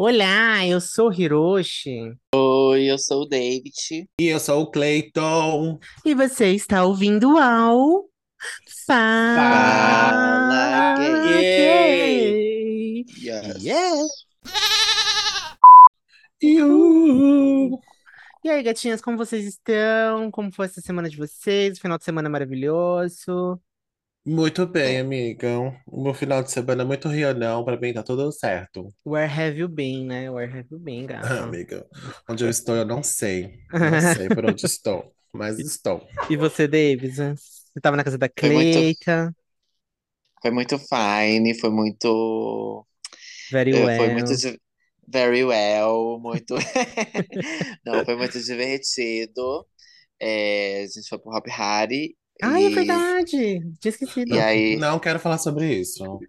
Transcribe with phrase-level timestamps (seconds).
[0.00, 4.08] Olá, eu sou Hiroshi Oi, eu sou o David.
[4.20, 5.80] E eu sou o Clayton.
[6.04, 8.04] e você está ouvindo ao
[8.86, 13.04] Fala Fala Gay.
[13.04, 13.58] Gay.
[13.60, 14.08] Yes.
[16.40, 17.80] Iu.
[18.44, 20.30] E aí, gatinhas, como vocês estão?
[20.30, 21.80] Como foi essa semana de vocês?
[21.80, 23.60] Final de semana maravilhoso.
[24.28, 25.48] Muito bem, amiga.
[25.86, 28.88] O meu final de semana é muito rianão, pra mim tá tudo certo.
[29.04, 30.30] Where have you been, né?
[30.30, 31.44] Where have you been, Ah, gata?
[31.44, 31.86] amiga,
[32.28, 33.58] onde eu estou eu não sei.
[33.80, 36.06] Não sei por onde estou, mas estou.
[36.28, 37.16] E você, Davis?
[37.16, 39.34] Você tava na casa da Foi muito, Cleita?
[40.42, 42.86] foi muito fine, foi muito,
[43.50, 44.38] Very eh, foi muito well.
[44.38, 44.60] di-
[45.08, 46.56] very well, muito,
[47.84, 49.66] não, foi muito divertido.
[50.20, 53.36] É, a gente foi pro Hop Hari Ai, é verdade.
[53.80, 54.34] Tinha esquecido.
[54.34, 56.24] e Não, aí, não quero falar sobre isso.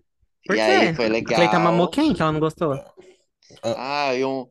[0.46, 0.96] Por e aí quê?
[0.96, 1.90] foi A Cleita mamou legal.
[1.90, 2.74] quem que ela não gostou?
[3.64, 4.48] Ah, Ah, e um,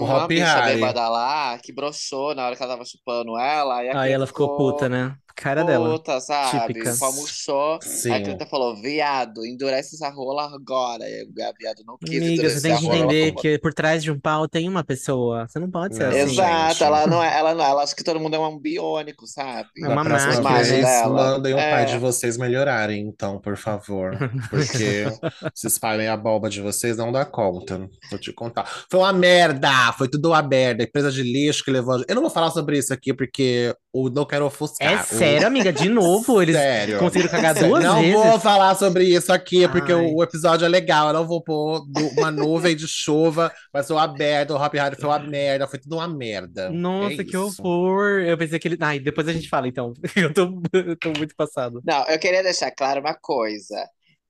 [0.00, 0.62] o um- uma bicha Hari.
[0.62, 4.54] bêbada lá que broxou na hora que ela tava chupando ela, e Aí ela ficou
[4.54, 5.16] puta, ficou né?
[5.36, 5.90] Cara dela.
[5.90, 6.74] puta, sabe?
[6.74, 6.94] Típica.
[7.12, 7.78] Murchou.
[8.08, 8.22] Aí a Sim.
[8.24, 11.08] Cleita falou, viado, endurece essa rola agora.
[11.08, 13.42] E o viado não quis Amiga, você tem a que rola, entender tomou.
[13.42, 15.46] que por trás de um pau tem uma pessoa.
[15.46, 16.20] Você não pode ser Não, assim.
[16.32, 16.82] Exato, gente.
[16.84, 19.68] ela não é, ela não, ela acha que todo mundo é um biônico, sabe?
[19.82, 20.40] É uma máquina,
[20.80, 21.08] dela.
[21.08, 24.16] mandem o pai de É, vocês melhorarem, então, por favor.
[24.50, 25.04] Porque
[25.54, 27.88] se espalhem a bomba de vocês, não dá conta.
[28.10, 28.64] Vou te contar.
[28.90, 29.92] Foi uma merda!
[29.98, 30.82] Foi tudo uma merda.
[30.82, 32.02] Empresa de lixo que levou.
[32.08, 33.74] Eu não vou falar sobre isso aqui, porque
[34.04, 35.02] eu não quero É ofuscar.
[35.02, 35.06] O...
[35.06, 35.72] sério, amiga?
[35.72, 36.42] De novo?
[36.42, 36.98] Eles Sério.
[36.98, 37.68] conseguiram cagar Sério.
[37.70, 38.12] duas Não vezes?
[38.14, 40.00] vou falar sobre isso aqui, porque Ai.
[40.00, 41.08] o, o episódio é legal.
[41.08, 41.82] Eu não vou pôr
[42.18, 44.54] uma nuvem de chuva, mas foi uma merda.
[44.54, 45.66] O Hop Hari foi uma merda.
[45.66, 46.66] Foi tudo uma merda.
[46.66, 47.62] É Nossa, que isso.
[47.62, 48.20] horror!
[48.20, 48.78] Eu pensei que ele.
[48.80, 49.92] Ai, depois a gente fala, então.
[50.16, 51.80] Eu tô, eu tô muito passado.
[51.84, 53.76] Não, eu queria deixar claro uma coisa.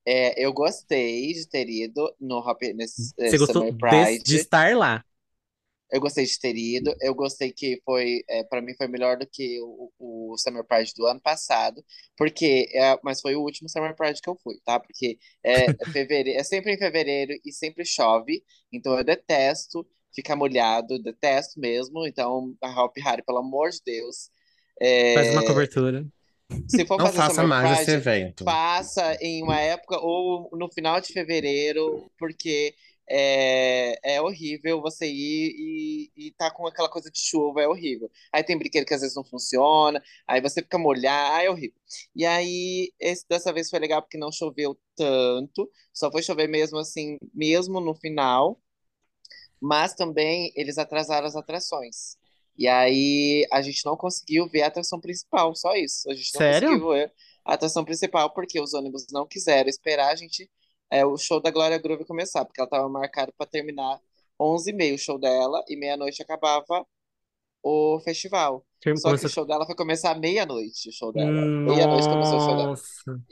[0.05, 3.79] É, eu gostei de ter ido no Hop, nesse Você gostou Summer de, de
[4.23, 4.35] Pride.
[4.37, 5.03] estar lá?
[5.91, 6.93] Eu gostei de ter ido.
[7.01, 10.93] Eu gostei que foi, é, para mim, foi melhor do que o, o Summer Pride
[10.95, 11.83] do ano passado,
[12.17, 14.79] porque, é, mas foi o último Summer Pride que eu fui, tá?
[14.79, 20.35] Porque é, é fevereiro, é sempre em fevereiro e sempre chove, então eu detesto ficar
[20.35, 22.05] molhado, detesto mesmo.
[22.07, 24.29] Então, a Hop Hari, pelo amor de Deus,
[25.13, 26.05] Faz uma é, cobertura.
[26.67, 28.43] se for Não faça mais esse Pride, evento.
[28.43, 32.75] faça em uma época ou no final de fevereiro, porque
[33.09, 38.09] é, é horrível você ir e, e tá com aquela coisa de chuva, é horrível.
[38.31, 41.79] Aí tem brinquedo que às vezes não funciona, aí você fica molhado, é horrível.
[42.15, 46.77] E aí, esse, dessa vez foi legal porque não choveu tanto, só foi chover mesmo
[46.79, 48.59] assim, mesmo no final,
[49.59, 52.17] mas também eles atrasaram as atrações.
[52.57, 56.09] E aí a gente não conseguiu ver a atração principal, só isso.
[56.09, 56.69] A gente não Sério?
[56.69, 57.13] conseguiu ver
[57.45, 60.49] a atração principal porque os ônibus não quiseram esperar a gente
[60.91, 63.99] é, o show da Glória Groove começar, porque ela estava marcada para terminar
[64.39, 66.85] 11h30 o show dela e meia-noite acabava
[67.63, 68.65] o festival.
[68.79, 71.29] Term- Só que o show dela foi começar meia-noite, o show dela.
[71.75, 72.75] Meia-noite começou o show dela.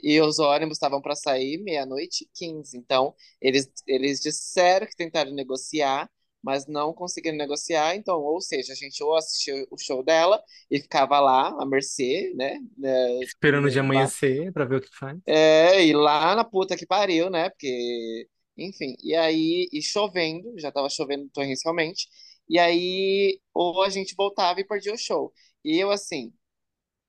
[0.02, 2.76] E os ônibus estavam para sair meia-noite e 15.
[2.76, 6.10] Então, eles, eles disseram que tentaram negociar,
[6.46, 7.96] mas não conseguiram negociar.
[7.96, 12.32] Então, ou seja, a gente ou assistiu o show dela e ficava lá, à mercê,
[12.36, 12.58] né?
[12.78, 15.18] né, Esperando dia lá, amanhecer pra ver o que faz.
[15.26, 17.50] é, e lá na puta que pariu, né?
[17.50, 22.08] Porque, enfim, e aí, e chovendo, já tava chovendo torrencialmente.
[22.48, 25.32] E aí, ou a gente voltava e perdia o show.
[25.64, 26.32] E eu, assim,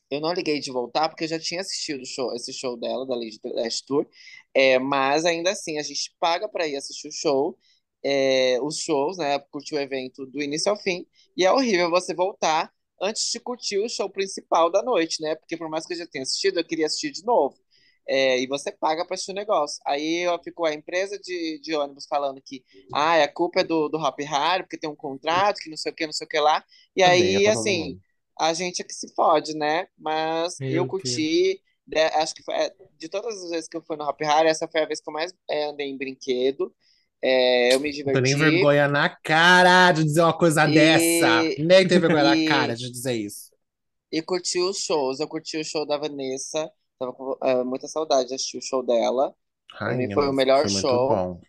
[0.10, 3.16] eu não liguei de voltar porque eu já tinha assistido show, esse show dela, da
[3.16, 4.08] Lady Dash Tour.
[4.54, 7.58] É, mas ainda assim, a gente paga para ir assistir o show,
[8.04, 9.40] é, os shows, né?
[9.52, 11.06] Curtir o evento do início ao fim.
[11.36, 12.72] E é horrível você voltar
[13.02, 15.36] antes de curtir o show principal da noite, né?
[15.36, 17.58] Porque por mais que eu já tenha assistido, eu queria assistir de novo.
[18.10, 19.82] É, e você paga para assistir o negócio.
[19.86, 22.64] Aí ficou a empresa de, de ônibus falando que
[22.94, 25.92] ah, a culpa é do, do Hop Hari, porque tem um contrato, que não sei
[25.92, 26.64] o que, não sei o que lá.
[26.96, 28.00] E Odeia aí, todo assim,
[28.40, 29.88] a gente é que se fode, né?
[29.98, 33.82] Mas eu Meu curti, né, acho que foi, é, de todas as vezes que eu
[33.82, 36.74] fui no Hop Hari, essa foi a vez que eu mais é, andei em brinquedo.
[37.22, 38.38] É, eu me Não tem nem diverti.
[38.38, 41.52] vergonha na cara de dizer uma coisa dessa.
[41.58, 43.52] E, Nem tem vergonha na e, cara de dizer isso.
[44.12, 45.20] e curti os shows.
[45.20, 46.72] Eu curti o show da Vanessa.
[47.00, 49.34] Tava com é, muita saudade de assistir o show dela.
[49.84, 51.08] Pra mim Rainha, foi o melhor foi show.
[51.08, 51.42] bom.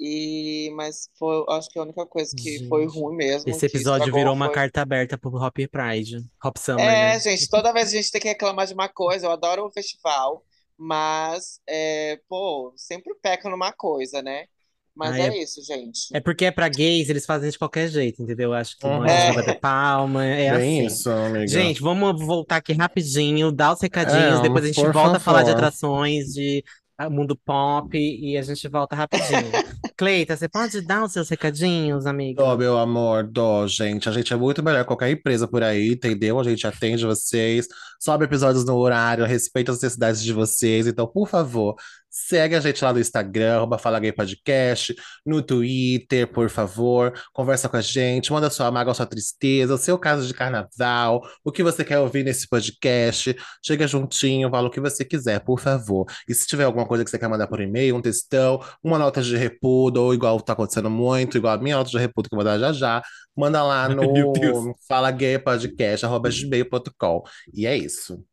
[0.00, 4.12] E, mas foi, acho que a única coisa que foi Gente, ruim mesmo, esse episódio
[4.12, 4.54] virou uma foi.
[4.54, 6.18] carta aberta pro Hop Pride.
[6.44, 7.20] Hop Summer, É, né?
[7.20, 9.26] gente, toda vez a gente tem que reclamar de uma coisa.
[9.26, 10.44] Eu adoro o festival,
[10.76, 14.46] mas, é, pô, sempre peca numa coisa, né?
[14.96, 16.08] Mas Ai, é é, isso, gente.
[16.12, 18.50] é porque é pra gays, eles fazem de qualquer jeito, entendeu?
[18.50, 19.02] Eu acho que não Uhum.
[19.02, 20.86] adianta bater É, palma, é Bem assim.
[20.86, 21.46] isso, amiga.
[21.48, 25.42] Gente, vamos voltar aqui rapidinho, dar os recadinhos, É, depois a gente volta a falar
[25.42, 25.64] de favor.
[25.64, 26.62] atrações, de
[27.00, 29.50] o mundo pop e a gente volta rapidinho.
[29.96, 32.40] Cleita, você pode dar os seus recadinhos, amiga?
[32.42, 34.08] Dó, meu amor, dó, gente.
[34.08, 36.38] A gente é muito melhor que qualquer empresa por aí, entendeu?
[36.38, 37.66] A gente atende vocês,
[38.00, 40.86] sobe episódios no horário, respeita as necessidades de vocês.
[40.86, 41.74] Então, por favor,
[42.14, 44.94] segue a gente lá no Instagram, arroba Fala Gay Podcast,
[45.26, 47.12] no Twitter, por favor.
[47.32, 51.50] Conversa com a gente, manda sua mágoa, sua tristeza, o seu caso de carnaval, o
[51.50, 53.34] que você quer ouvir nesse podcast.
[53.60, 56.06] Chega juntinho, fala o que você quiser, por favor.
[56.28, 59.20] E se tiver alguma coisa que você quer mandar por e-mail, um textão, uma nota
[59.20, 62.38] de repudo, ou igual tá acontecendo muito, igual a minha nota de repudo que eu
[62.38, 63.02] vou mandar já já,
[63.36, 67.24] manda lá no Fala Gay Podcast, arroba gmail.com.
[67.52, 68.24] E é isso.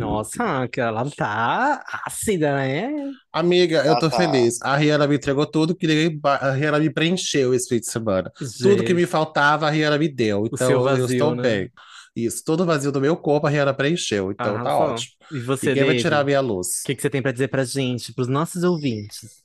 [0.00, 3.12] Nossa, que ela tá ácida, né?
[3.32, 4.16] Amiga, eu tô tá.
[4.16, 4.60] feliz.
[4.62, 5.86] A Rihanna me entregou tudo que
[6.24, 8.32] A Rihanna me preencheu esse fim de semana.
[8.60, 10.46] Tudo que me faltava, a Rihanna me deu.
[10.46, 11.42] Então seu eu vazio, estou né?
[11.42, 11.72] bem.
[12.16, 14.32] Isso, todo vazio do meu corpo, a Rihanna preencheu.
[14.32, 15.12] Então tá ótimo.
[15.30, 16.80] E você, Ninguém vai tirar a minha luz.
[16.82, 19.44] O que que você tem pra dizer pra gente, pros nossos ouvintes?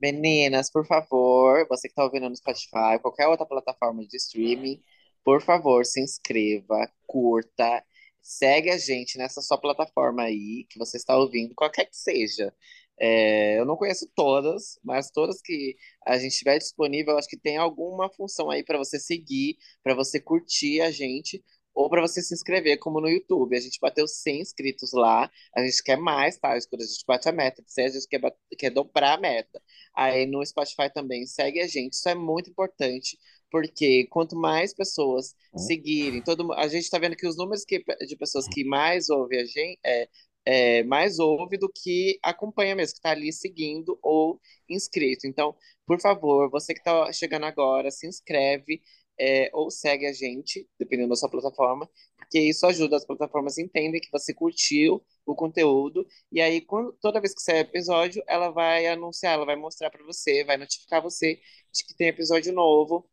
[0.00, 4.80] Meninas, por favor, você que está ouvindo no Spotify, qualquer outra plataforma de streaming,
[5.22, 7.84] por favor, se inscreva, curta,
[8.22, 12.54] segue a gente nessa sua plataforma aí que você está ouvindo, qualquer que seja.
[12.98, 15.74] É, eu não conheço todas, mas todas que
[16.06, 20.20] a gente tiver disponível, acho que tem alguma função aí para você seguir, para você
[20.20, 21.42] curtir a gente.
[21.72, 23.56] Ou para você se inscrever, como no YouTube.
[23.56, 25.30] A gente bateu 100 inscritos lá.
[25.54, 26.50] A gente quer mais, tá?
[26.68, 28.20] Quando a gente bate a meta, a gente quer,
[28.58, 29.62] quer dobrar a meta.
[29.94, 31.94] Aí no Spotify também segue a gente.
[31.94, 33.16] Isso é muito importante,
[33.50, 35.58] porque quanto mais pessoas Hum.
[35.58, 39.40] seguirem, todo a gente está vendo que os números que, de pessoas que mais ouvem
[39.40, 40.08] a gente é,
[40.44, 45.26] é mais ouve do que acompanha mesmo, que está ali seguindo ou inscrito.
[45.26, 45.56] Então,
[45.86, 48.80] por favor, você que está chegando agora, se inscreve.
[49.18, 53.62] é, ou segue a gente, dependendo da sua plataforma, porque isso ajuda as plataformas a
[53.62, 58.50] entendem que você curtiu o conteúdo e aí, quando, toda vez que sair episódio, ela
[58.50, 61.38] vai anunciar, ela vai mostrar para você, vai notificar você
[61.72, 63.08] de que tem episódio novo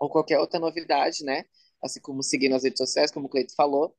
[0.00, 1.44] ou qualquer outra novidade, né?
[1.82, 3.94] Assim como seguir nas redes sociais, como o Cleito falou.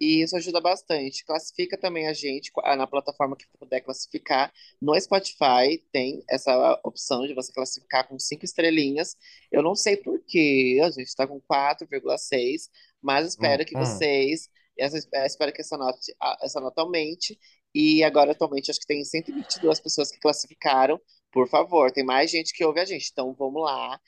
[0.00, 1.24] E isso ajuda bastante.
[1.24, 4.52] Classifica também a gente na plataforma que puder classificar.
[4.82, 9.16] No Spotify tem essa opção de você classificar com cinco estrelinhas.
[9.52, 12.68] Eu não sei por quê, a gente está com 4,6,
[13.00, 14.00] mas espero que Hum, hum.
[14.00, 14.48] vocês.
[14.76, 15.98] Essa, espero que essa nota,
[16.42, 17.38] essa nota aumente.
[17.74, 21.00] E agora, atualmente, acho que tem 122 pessoas que classificaram.
[21.32, 23.10] Por favor, tem mais gente que ouve a gente.
[23.12, 24.00] Então, vamos lá.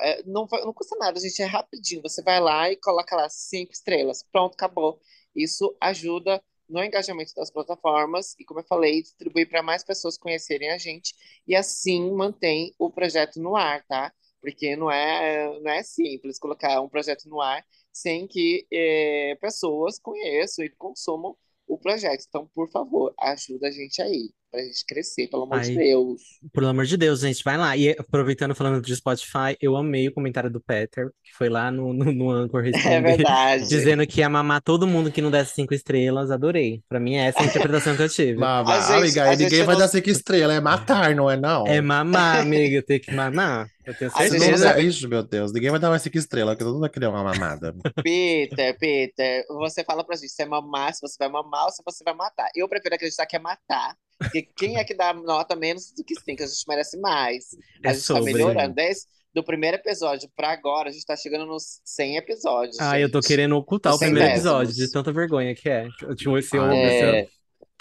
[0.00, 1.40] É, Não, não custa nada, gente.
[1.42, 2.02] É rapidinho.
[2.02, 4.22] Você vai lá e coloca lá cinco estrelas.
[4.32, 5.00] Pronto, acabou.
[5.34, 10.70] Isso ajuda no engajamento das plataformas e, como eu falei, distribui para mais pessoas conhecerem
[10.70, 11.14] a gente
[11.46, 14.12] e assim mantém o projeto no ar, tá?
[14.40, 19.98] Porque não é, não é simples colocar um projeto no ar sem que eh, pessoas
[19.98, 21.36] conheçam e consumam
[21.66, 22.24] o projeto.
[22.28, 25.76] Então, por favor, ajuda a gente aí, pra gente crescer, pelo amor de Ai.
[25.76, 26.22] Deus.
[26.52, 27.76] Pelo amor de Deus, gente, vai lá.
[27.76, 31.92] E aproveitando falando de Spotify, eu amei o comentário do Peter, que foi lá no,
[31.92, 33.68] no, no Anchor É responder, verdade.
[33.68, 36.30] dizendo que ia mamar todo mundo que não desse cinco estrelas.
[36.30, 36.82] Adorei.
[36.88, 38.34] Pra mim, essa é a interpretação que eu tive.
[38.38, 41.36] Mas, A gente- amiga, ninguém gente vai não- dar cinco estrelas, é matar, não é
[41.36, 41.66] não?
[41.66, 43.68] É mamar, amiga, tem que mamar.
[43.86, 44.64] Eu tenho A gente Você não não certeza.
[44.74, 47.06] dá- Ixi, meu Deus, ninguém vai dar mais cinco estrelas, porque todo mundo vai querer
[47.08, 47.74] uma mamada.
[48.02, 51.82] Peter, Peter, você fala pra gente se é mamar, se você vai mamar ou se
[51.84, 52.48] você vai matar.
[52.54, 53.94] Eu prefiro acreditar que é matar.
[54.18, 56.42] Porque quem é que dá nota menos do que cinco?
[56.42, 57.46] A gente merece mais.
[57.84, 58.32] A É gente tá sobre.
[58.32, 58.74] melhorando.
[58.74, 62.78] Desde do primeiro episódio pra agora, a gente tá chegando nos 100 episódios.
[62.80, 63.28] Ah, eu tô gente.
[63.28, 64.44] querendo ocultar o primeiro décimos.
[64.46, 65.88] episódio, de tanta vergonha que é.
[66.02, 67.28] Eu tinha esse Ah, É, ovo.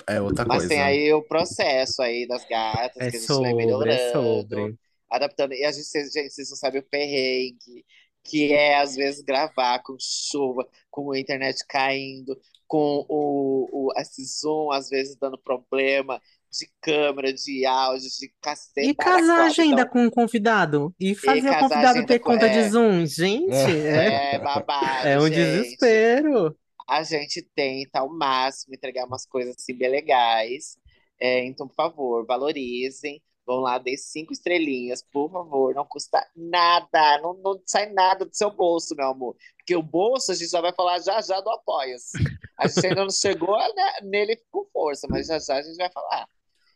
[0.08, 0.70] É outra mas coisa.
[0.70, 4.76] tem aí o processo aí das gatas, É que a gente vai é melhorando, sobre.
[5.10, 5.54] adaptando.
[5.54, 7.86] E a gente, vocês- gente, vocês não sabem o perrengue,
[8.24, 12.36] que é, às vezes, gravar com chuva, com a internet caindo,
[12.74, 16.20] com o, o esse Zoom, às vezes, dando problema
[16.52, 18.90] de câmera, de áudio, de cacete.
[18.90, 20.92] E casagem ainda Então, com o convidado.
[21.00, 22.70] E fazer o casagem convidado ter com- conta de é.
[22.70, 23.06] Zoom.
[23.06, 25.36] Gente, é, é babado, é um gente.
[25.36, 26.58] desespero.
[26.90, 30.76] a gente tenta ao máximo entregar umas coisas assim bem legais.
[31.20, 33.22] É, então, por favor, valorizem.
[33.46, 35.76] Vão lá, dê cinco estrelinhas, por favor.
[35.76, 39.36] Não custa nada, não, não sai nada do seu bolso, meu amor.
[39.58, 42.18] Porque o bolso a gente já vai falar já já do Apoia-se.
[42.58, 45.92] A gente ainda não chegou né, nele com força, mas já já a gente vai
[45.92, 46.28] falar.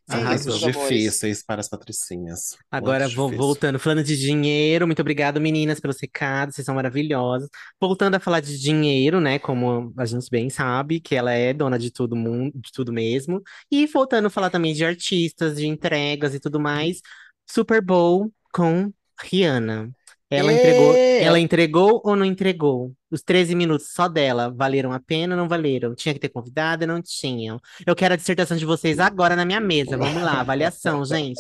[0.10, 0.58] Arrasou.
[0.58, 2.58] difíceis para as patricinhas.
[2.72, 7.50] Agora, vou voltando, falando de dinheiro, muito obrigado, meninas, pelos recados, vocês são maravilhosas.
[7.80, 11.78] Voltando a falar de dinheiro, né, como a gente bem sabe, que ela é dona
[11.78, 13.42] de tudo mundo, de tudo mesmo.
[13.70, 17.02] E voltando a falar também de artistas, de entregas e tudo mais,
[17.50, 19.92] Super Bowl com Rihanna.
[20.30, 22.94] Ela entregou, É, ela entregou ou não entregou?
[23.10, 25.96] Os 13 minutos só dela valeram a pena ou não valeram?
[25.96, 26.86] Tinha que ter convidada?
[26.86, 27.60] Não tinham.
[27.86, 29.98] Eu quero a dissertação de vocês agora na minha mesa.
[29.98, 31.40] Vamos lá, avaliação, gente.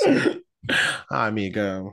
[1.09, 1.83] Ah, amiga,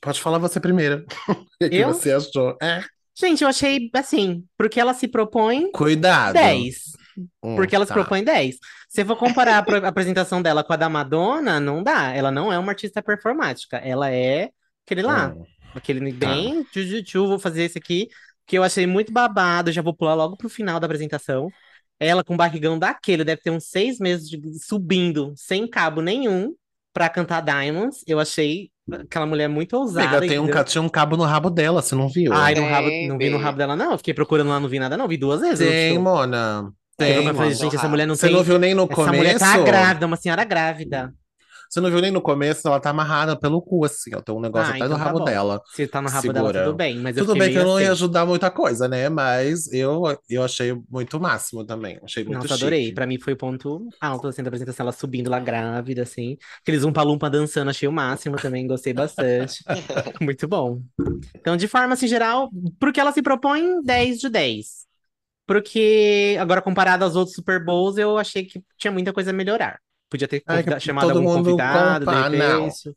[0.00, 1.04] pode falar você primeiro.
[1.62, 1.88] O que Eu?
[1.88, 2.56] você achou?
[2.62, 2.82] É,
[3.20, 6.34] Gente, eu achei assim, porque ela se propõe cuidado.
[6.34, 6.76] 10.
[7.42, 7.94] Hum, Porque ela se tá.
[7.94, 8.58] propõe 10.
[8.88, 12.12] Se eu for comparar a apresentação dela com a da Madonna, não dá.
[12.14, 13.76] Ela não é uma artista performática.
[13.78, 14.50] Ela é
[14.86, 15.34] aquele lá.
[15.36, 15.42] Hum.
[15.78, 18.08] Aquele bem, tchu, tchu, tchu, vou fazer esse aqui,
[18.46, 21.48] que eu achei muito babado, já vou pular logo pro final da apresentação.
[22.00, 26.54] Ela com o barrigão daquele, deve ter uns seis meses de- subindo, sem cabo nenhum,
[26.92, 28.02] pra cantar Diamonds.
[28.06, 30.06] Eu achei aquela mulher muito ousada.
[30.18, 30.64] Amiga, tem um, entendeu?
[30.64, 32.32] tinha um cabo no rabo dela, você não viu?
[32.32, 33.92] Ai, no rabo, não vi no rabo dela, não.
[33.92, 35.08] Eu fiquei procurando lá, não vi nada, não.
[35.08, 35.58] Vi duas vezes.
[35.66, 35.98] Tem.
[35.98, 36.72] Mona.
[37.00, 38.34] Eu Tem, falei, gente, essa mulher não Você tem.
[38.34, 39.16] não viu nem no Essa começo?
[39.16, 41.14] mulher tá grávida, uma senhora grávida.
[41.68, 42.66] Você não viu nem no começo?
[42.66, 44.20] Ela tá amarrada pelo cu, assim, ó.
[44.22, 45.24] Tem um negócio Ah, atrás do então tá rabo bom.
[45.24, 45.62] dela.
[45.74, 46.64] Se tá no rabo dela, Segura.
[46.64, 46.98] tudo bem.
[46.98, 47.92] Mas eu Tudo bem que eu não ia assim.
[47.92, 49.08] ajudar muita coisa, né?
[49.08, 51.98] Mas eu, eu achei muito máximo também.
[52.02, 52.62] Achei muito Nossa, chique.
[52.62, 52.92] adorei.
[52.94, 54.84] Pra mim foi o ponto alto, assim, da apresentação.
[54.84, 56.36] Ela subindo lá grávida, assim.
[56.62, 58.66] Aqueles umpa-lumpa dançando, achei o máximo também.
[58.66, 59.62] Gostei bastante.
[60.20, 60.80] Muito bom.
[61.34, 62.48] Então, de forma, assim, geral,
[62.78, 64.86] pro que ela se propõe, 10 de 10.
[65.46, 69.78] Porque, agora, comparado aos outros Super Bowls, eu achei que tinha muita coisa a melhorar.
[70.10, 72.64] Podia ter Ai, que convida- chamado algum convidado, de não.
[72.64, 72.96] repente.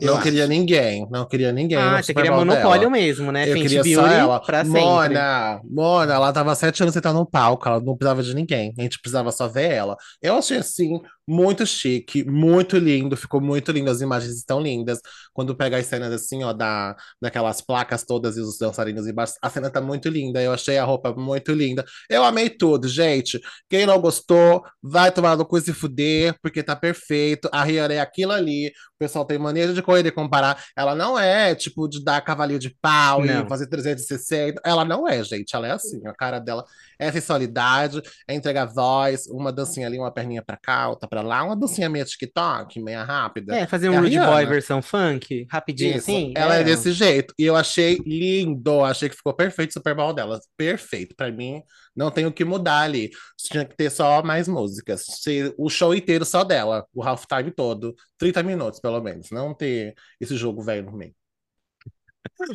[0.00, 0.50] Eu Não queria acho.
[0.50, 2.90] ninguém, não queria ninguém Ah, você queria monopólio dela.
[2.90, 3.48] mesmo, né?
[3.48, 4.40] Eu Fenty queria só Beauty ela.
[4.40, 4.80] pra sempre.
[4.80, 8.72] Mona, Mona, ela tava sete anos sentada no palco, ela não precisava de ninguém.
[8.78, 9.96] A gente precisava só ver ela.
[10.22, 13.90] Eu achei assim, muito chique, muito lindo, ficou muito lindo.
[13.90, 15.00] As imagens estão lindas.
[15.32, 19.50] Quando pega as cenas assim, ó, da, daquelas placas todas e os dançarinos embaixo, a
[19.50, 20.42] cena tá muito linda.
[20.42, 21.84] Eu achei a roupa muito linda.
[22.08, 23.40] Eu amei tudo, gente.
[23.68, 27.48] Quem não gostou, vai tomar no cu e se fuder, porque tá perfeito.
[27.52, 28.68] A Rihanna é aquilo ali.
[28.68, 29.38] O pessoal tem
[29.74, 30.62] de correr e comparar.
[30.76, 33.44] Ela não é, tipo, de dar cavalinho de pau Não.
[33.44, 34.60] e fazer 360.
[34.64, 35.54] Ela não é, gente.
[35.54, 36.00] Ela é assim.
[36.06, 36.64] A cara dela
[36.98, 41.44] é sensualidade, é entregar voz, uma dancinha ali, uma perninha pra cá, outra pra lá,
[41.44, 43.56] uma dancinha meio TikTok, meia rápida.
[43.56, 46.32] É, fazer É um a Rude Boy versão funk, rapidinho Isso, assim.
[46.36, 46.64] ela é é.
[46.64, 47.32] desse jeito.
[47.38, 50.40] E eu achei lindo, achei que ficou perfeito o Super Bowl dela.
[50.56, 51.14] Perfeito.
[51.16, 51.62] Pra mim,
[51.98, 53.10] não tem o que mudar ali.
[53.36, 55.04] Tinha que ter só mais músicas.
[55.06, 57.94] Se- O show inteiro só dela, o halftime todo.
[58.16, 59.30] 30 minutos, pelo menos.
[59.30, 61.14] Não ter esse jogo velho no meio.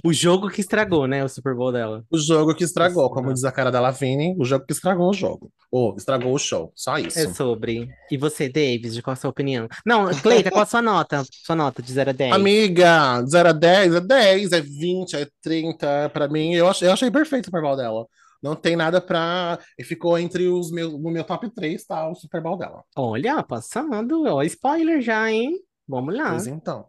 [0.03, 1.23] O jogo que estragou, né?
[1.25, 2.05] O Super Bowl dela.
[2.09, 5.13] O jogo que estragou, como diz a cara da Lavigne, o jogo que estragou o
[5.13, 5.51] jogo.
[5.71, 6.71] Ou estragou o show.
[6.75, 7.19] Só isso.
[7.19, 7.89] É sobre.
[8.09, 9.67] E você, Davis, qual a sua opinião?
[9.85, 11.23] Não, Cleita, qual a sua nota?
[11.45, 12.33] Sua nota de 0 a 10?
[12.33, 16.09] Amiga, de 0 a 10 é 10, é 20, é 30.
[16.13, 18.05] Pra mim, eu achei, eu achei perfeito o Super Bowl dela.
[18.43, 19.57] Não tem nada pra.
[19.79, 20.91] E ficou entre os meus.
[20.91, 22.09] No meu top 3, tá?
[22.09, 22.83] O Super Bowl dela.
[22.95, 24.25] Olha, passando.
[24.27, 25.57] Ó, spoiler já, hein?
[25.87, 26.31] Vamos lá.
[26.31, 26.85] Pois então.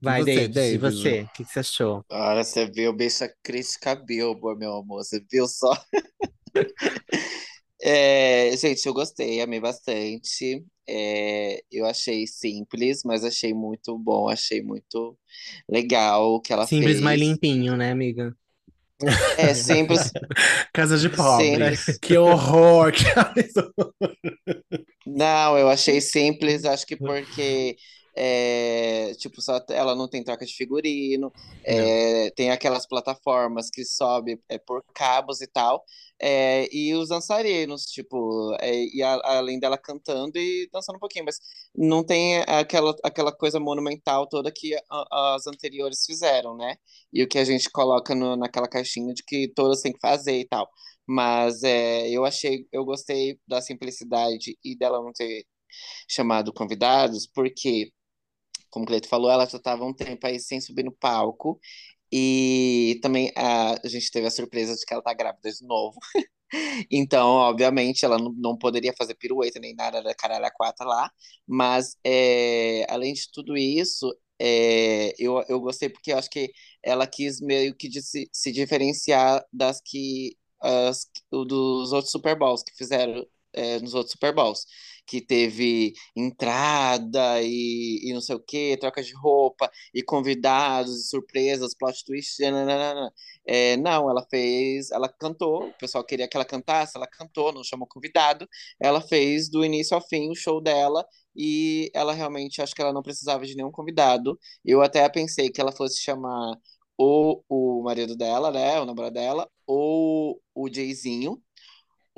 [0.00, 0.74] Vai, você, Davis.
[0.74, 1.20] E você?
[1.22, 2.04] O que que você achou?
[2.10, 5.04] Olha, você viu bicha Crítica Billboard, meu amor.
[5.04, 5.72] Você viu só?
[7.80, 10.64] É, gente, eu gostei, amei bastante.
[10.88, 15.16] É, eu achei simples, mas achei muito bom, achei muito
[15.68, 17.00] legal o que ela Simples, fez.
[17.00, 18.34] mais limpinho, né, amiga?
[19.36, 20.10] É simples,
[20.72, 21.76] Casa de pobre.
[21.76, 21.98] simples.
[22.00, 22.92] Que horror!
[22.92, 23.04] Que
[25.06, 27.76] Não, eu achei simples, acho que porque
[28.16, 31.32] é, tipo, só ela não tem troca de figurino,
[31.64, 35.84] é, tem aquelas plataformas que sobe é, por cabos e tal,
[36.20, 41.24] é, e os dançarinos, tipo, é, e a- além dela cantando e dançando um pouquinho,
[41.26, 41.38] mas
[41.74, 46.76] não tem aquela, aquela coisa monumental toda que a- as anteriores fizeram, né?
[47.12, 50.38] E o que a gente coloca no- naquela caixinha de que todas têm que fazer
[50.40, 50.68] e tal.
[51.06, 55.46] Mas é, eu achei, eu gostei da simplicidade e dela não ter
[56.08, 57.92] chamado convidados, porque,
[58.70, 61.60] como o Cleito falou, ela já estava um tempo aí sem subir no palco.
[62.12, 65.98] E também a, gente teve a surpresa de que ela tá grávida de novo.
[66.90, 71.10] Então, obviamente, ela não, não poderia fazer pirueta nem nada da caralho a quatro lá.
[71.46, 76.50] Mas, é, além de tudo isso, é, eu, eu gostei porque eu acho que
[76.82, 82.74] ela quis meio que se, se diferenciar das que as, dos outros Super Bowls que
[82.76, 84.64] fizeram é, nos outros Super Bowls.
[85.08, 91.08] Que teve entrada e, e não sei o que, troca de roupa, e convidados, e
[91.08, 92.40] surpresas, plot twist.
[92.42, 93.10] nananana.
[93.46, 97.64] É, não, ela fez, ela cantou, o pessoal queria que ela cantasse, ela cantou, não
[97.64, 98.46] chamou convidado.
[98.80, 102.92] Ela fez do início ao fim o show dela e ela realmente acho que ela
[102.92, 104.38] não precisava de nenhum convidado.
[104.64, 106.54] Eu até pensei que ela fosse chamar
[106.96, 111.40] ou o marido dela, né, o namorado dela, ou o Jayzinho,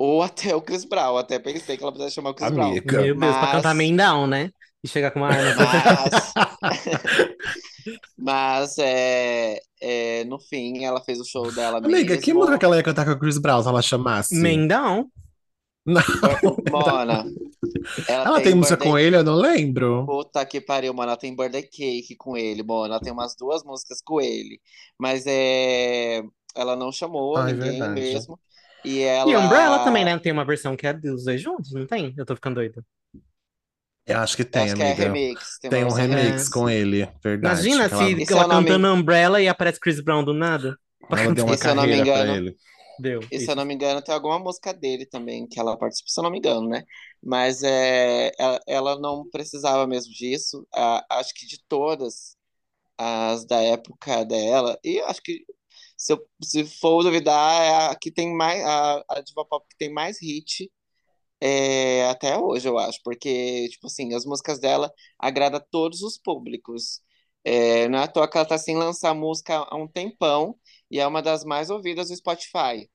[0.01, 1.17] ou até o Chris Brown.
[1.17, 2.69] Até pensei que ela pudesse chamar o Chris Brown.
[2.71, 3.01] Amiga.
[3.01, 4.49] Meu Deus, pra Mas- cantar Man Down, né?
[4.83, 5.53] E chegar com uma arma.
[6.61, 6.81] Mas,
[8.17, 12.39] Mas é, é, no fim ela fez o show dela Amiga, que mesmo.
[12.39, 14.35] música que ela ia cantar com a Chris Brown se ela chamasse?
[14.35, 15.07] Mendão.
[15.85, 16.01] Não.
[16.71, 17.25] Mona,
[18.07, 19.15] ela, Ela tem música birthday- com ele?
[19.17, 20.05] Eu não lembro.
[20.05, 21.09] Puta que pariu, mano.
[21.11, 22.85] Ela tem birthday cake com ele, mano.
[22.93, 24.59] Ela tem umas duas músicas com ele.
[24.99, 26.21] Mas é.
[26.55, 27.93] Ela não chamou Ah, é ninguém verdade.
[27.99, 28.39] mesmo.
[28.83, 29.31] E ela.
[29.31, 30.17] E Umbrella também, né?
[30.19, 32.13] Tem uma versão que é dos dois juntos, não tem?
[32.17, 32.83] Eu tô ficando doido.
[34.05, 35.03] Eu acho que tem, Acho que é amiga.
[35.03, 35.59] remix.
[35.59, 36.51] Tem, Tem um remix É.
[36.51, 37.67] com ele, verdade.
[37.67, 38.67] Imagina que ela- se ela nome?
[38.67, 40.75] cantando Umbrella e aparece Chris Brown do nada.
[41.09, 42.57] Ela deu uma E se eu não me carreira pra engano- ele.
[42.99, 43.19] Deu.
[43.23, 43.51] E se isso.
[43.51, 46.31] eu não me engano, tem alguma música dele também que ela participa, se eu não
[46.31, 46.83] me engano, né?
[47.23, 50.67] Mas é, ela, ela não precisava mesmo disso.
[50.73, 52.35] Ah, acho que de todas
[52.97, 55.43] as da época dela, e acho que
[56.01, 59.77] se, eu, se for duvidar, é a que tem mais, a, a diva pop que
[59.77, 60.71] tem mais hit
[61.41, 66.17] é, até hoje, eu acho, porque, tipo assim, as músicas dela agradam a todos os
[66.17, 67.01] públicos.
[67.43, 70.55] É, não é à toa que ela tá sem lançar música há um tempão
[70.91, 72.89] e é uma das mais ouvidas do Spotify.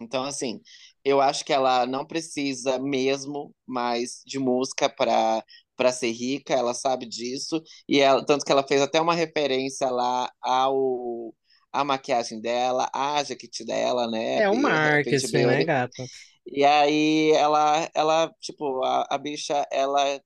[0.00, 0.60] Então, assim,
[1.04, 5.44] eu acho que ela não precisa mesmo mais de música para
[5.76, 9.88] para ser rica, ela sabe disso, e ela, tanto que ela fez até uma referência
[9.90, 11.34] lá ao
[11.72, 14.44] a maquiagem dela, a jaquete dela, né?
[14.44, 16.10] É o e, marketing, Fenty né, gata?
[16.46, 20.20] E aí ela, ela tipo, a, a bicha, ela eh,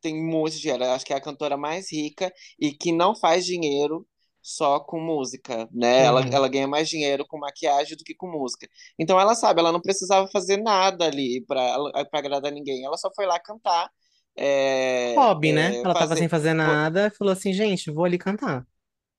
[0.00, 0.84] tem muito dinheiro.
[0.84, 4.06] Eu acho que é a cantora mais rica e que não faz dinheiro
[4.42, 6.04] só com música, né?
[6.04, 6.30] Ela, Uhum.
[6.30, 8.68] ela ganha mais dinheiro com maquiagem do que com música.
[8.98, 11.76] Então ela sabe, ela não precisava fazer nada ali para
[12.12, 12.84] agradar ninguém.
[12.84, 13.90] Ela só foi lá cantar.
[14.38, 15.78] É, Hobby, né?
[15.82, 18.66] é, Ela tava fazer- sem fazer nada, falou assim, gente, vou ali cantar.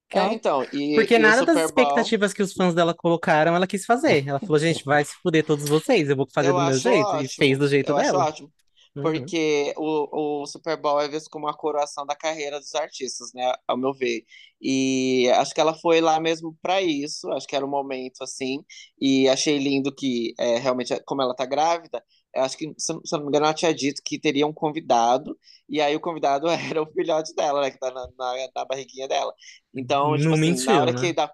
[0.10, 0.34] É, Tal.
[0.34, 3.86] então, e, Porque e nada das Bowl, expectativas que os fãs dela colocaram, ela quis
[3.86, 4.26] fazer.
[4.28, 6.80] Ela falou, gente, vai se fuder todos vocês, eu vou fazer eu do meu acho
[6.80, 6.98] jeito.
[6.98, 7.30] E ótimo.
[7.38, 8.26] fez do jeito Eu acho dela.
[8.26, 8.52] ótimo.
[8.96, 9.04] Uhum.
[9.04, 13.54] Porque o, o Super Bowl é visto como a coroação da carreira dos artistas, né?
[13.68, 14.24] Ao meu ver.
[14.62, 17.30] E acho que ela foi lá mesmo para isso.
[17.32, 18.64] Acho que era o momento, assim.
[19.00, 22.04] E achei lindo que, é, realmente, como ela tá grávida,
[22.36, 25.38] acho que, se se não me engano, ela tinha dito que teria um convidado.
[25.70, 27.72] E aí o convidado era o filhote dela, né?
[27.72, 29.34] Que tá na, na, na barriguinha dela.
[29.74, 31.00] Então, Não tipo assim, mentiu, na hora né?
[31.00, 31.32] que dá.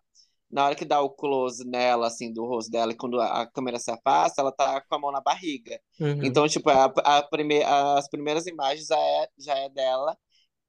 [0.51, 3.47] Na hora que dá o close nela, assim, do rosto dela, e quando a a
[3.47, 5.79] câmera se afasta, ela tá com a mão na barriga.
[5.99, 6.23] Uhum.
[6.23, 10.15] Então, tipo, a, a prime as primeiras imagens já é, já é dela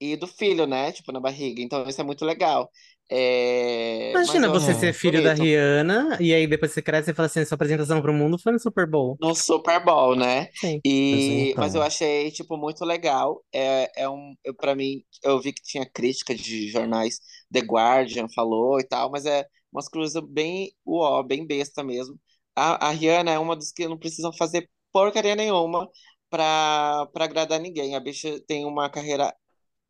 [0.00, 0.92] e do filho, né?
[0.92, 1.62] Tipo, na barriga.
[1.62, 2.70] Então, isso é muito legal.
[3.10, 4.12] É...
[4.14, 5.44] Mas Imagina eu você acho ser filho da bonito.
[5.44, 8.58] Rihanna, e aí depois você cresce e fala assim, sua apresentação pro mundo foi no
[8.58, 9.20] Super Bowl.
[9.20, 10.50] No Super Bowl, né?
[10.54, 10.80] Sim.
[10.84, 11.52] E...
[11.54, 13.44] Pois Mas eu achei, tipo, muito legal.
[13.52, 14.34] É, é um...
[14.44, 17.20] Eu, pra mim, eu vi que tinha crítica de jornais,
[17.52, 22.18] The Guardian falou e tal, mas é umas coisas bem uó, bem besta mesmo.
[22.56, 25.88] A, a Rihanna é uma dos que não precisam fazer porcaria nenhuma
[26.30, 27.94] pra, pra agradar ninguém.
[27.96, 29.34] A bicha tem uma carreira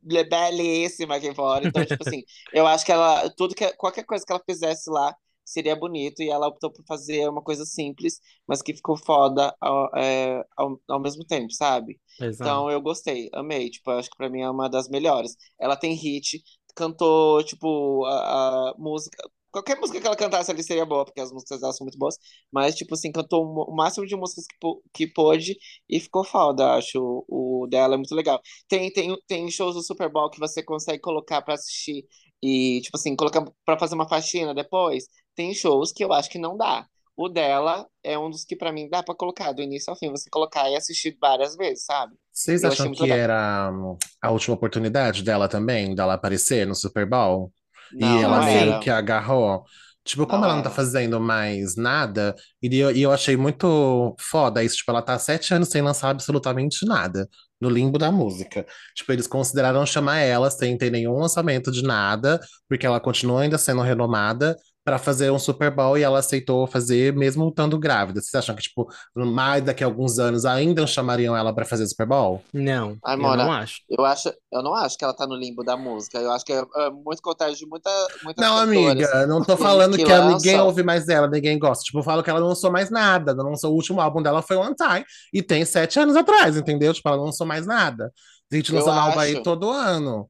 [0.05, 1.65] belíssima aqui fora.
[1.65, 5.15] Então, tipo assim, eu acho que ela, tudo que, qualquer coisa que ela fizesse lá
[5.45, 9.91] seria bonito e ela optou por fazer uma coisa simples, mas que ficou foda ao,
[9.97, 12.01] é, ao, ao mesmo tempo, sabe?
[12.21, 12.43] Exato.
[12.43, 13.71] Então eu gostei, amei.
[13.71, 15.37] Tipo, eu acho que pra mim é uma das melhores.
[15.59, 16.43] Ela tem hit,
[16.75, 19.23] cantou, tipo, a, a música.
[19.55, 22.17] Qualquer música que ela cantasse ali seria boa, porque as músicas dela são muito boas.
[22.53, 24.57] Mas, tipo assim, cantou o máximo de músicas que,
[24.93, 25.57] que pôde
[25.89, 27.25] e ficou foda, acho.
[27.29, 28.41] O dela é muito legal.
[28.69, 32.05] Tem, tem, tem shows do Super Bowl que você consegue colocar pra assistir
[32.43, 35.05] e, tipo assim, colocar pra fazer uma faxina depois.
[35.37, 36.85] Tem shows que eu acho que não dá.
[37.17, 40.11] O dela é um dos que pra mim dá pra colocar do início ao fim,
[40.11, 42.17] você colocar e assistir várias vezes, sabe?
[42.33, 43.19] Vocês Eu acham que legal.
[43.19, 47.53] era hum, a última oportunidade dela também, dela aparecer no Super Bowl?
[47.99, 48.79] E ela meio era.
[48.79, 49.65] que agarrou.
[50.05, 50.71] Tipo, como Não ela não tá era.
[50.71, 54.77] fazendo mais nada, e eu, e eu achei muito foda isso.
[54.77, 57.29] Tipo, ela tá há sete anos sem lançar absolutamente nada
[57.61, 58.67] no limbo da música.
[58.95, 63.57] Tipo, eles consideraram chamar ela sem ter nenhum lançamento de nada, porque ela continua ainda
[63.59, 68.21] sendo renomada, pra fazer um Super Bowl e ela aceitou fazer mesmo estando grávida.
[68.21, 72.07] Vocês acham que, tipo, mais daqui a alguns anos ainda chamariam ela pra fazer Super
[72.07, 72.43] Bowl?
[72.53, 73.81] Não, Ai, eu não acho.
[73.89, 76.19] eu acho, eu não acho que ela tá no limbo da música.
[76.19, 77.91] Eu acho que é, é muito contrário de muita,
[78.23, 81.83] muitas Não, amiga, não tô falando que que ela- ninguém ouve mais dela, ninguém gosta.
[81.83, 83.33] Tipo, eu falo que ela não lançou mais nada.
[83.33, 86.93] Ela lançou o último álbum dela foi One Time e tem sete anos atrás, entendeu?
[86.93, 88.13] Tipo, ela não lançou mais nada.
[88.53, 90.29] A gente Eu lançando álbum aí todo ano.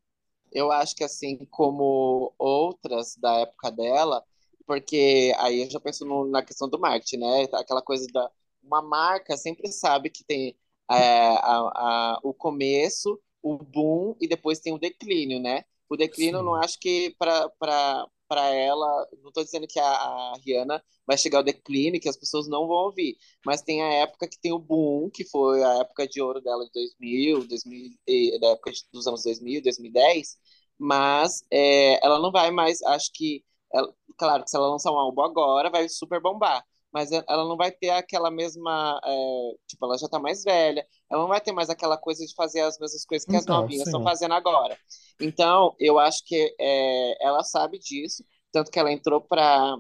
[0.53, 4.23] eu acho que assim como outras da época dela,
[4.67, 7.45] porque aí eu já penso no- na questão do marketing, né?
[7.55, 8.31] Aquela coisa da
[8.63, 10.57] uma marca sempre sabe que tem
[10.91, 15.65] é, a, a- o começo, o boom e depois tem o declínio, né?
[15.89, 16.63] O declínio, eu não Sim.
[16.63, 22.01] acho que para ela, não estou dizendo que a, a Rihanna vai chegar ao declínio,
[22.01, 25.25] que as pessoas não vão ouvir, mas tem a época que tem o boom, que
[25.29, 29.63] foi a época de ouro dela de 2000, 2000 e- da época dos anos 2000,
[29.63, 30.37] 2010,
[30.79, 34.99] Mas é, ela não vai mais, acho que, ela- claro que se ela lançar um
[34.99, 36.65] álbum agora, vai super bombar.
[36.93, 41.23] Mas ela não vai ter aquela mesma, é, tipo, ela já tá mais velha, ela
[41.23, 43.89] não vai ter mais aquela coisa de fazer as mesmas coisas que as Então, novinhas
[43.89, 44.79] estão fazendo agora.
[45.21, 49.77] Então, eu acho que é, ela sabe disso, tanto que ela entrou para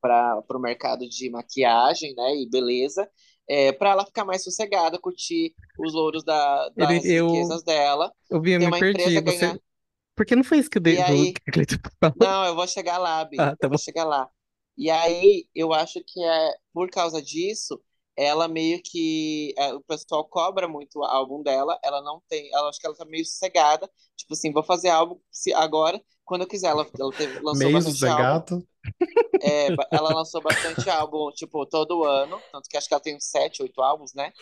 [0.00, 3.08] para o mercado de maquiagem, né, e beleza,
[3.48, 8.40] é, para ela ficar mais sossegada, curtir os louros da, das eu, riquezas dela, eu
[8.40, 9.20] vi- eu me perdi.
[9.22, 9.58] Você, ganhar.
[10.14, 12.14] Porque não foi isso que o, E aí, Cleiton falou?
[12.14, 13.76] não, eu vou chegar lá, Bi, Ah, tá eu bom.
[13.76, 14.30] vou chegar lá.
[14.76, 17.82] E aí, eu acho que é por causa disso,
[18.16, 22.68] ela meio que é, o pessoal cobra muito o álbum dela, ela não tem, ela
[22.70, 26.48] acho que ela tá meio sossegada, tipo assim, vou fazer álbum se agora, quando eu
[26.48, 26.68] quiser.
[26.70, 28.66] Ela, ela teve- lançou Meio bastante álbum, sossegado.
[29.40, 33.24] é, ela lançou bastante álbum, tipo, todo ano, tanto que acho que ela tem uns
[33.26, 34.32] sete, oito álbuns, né?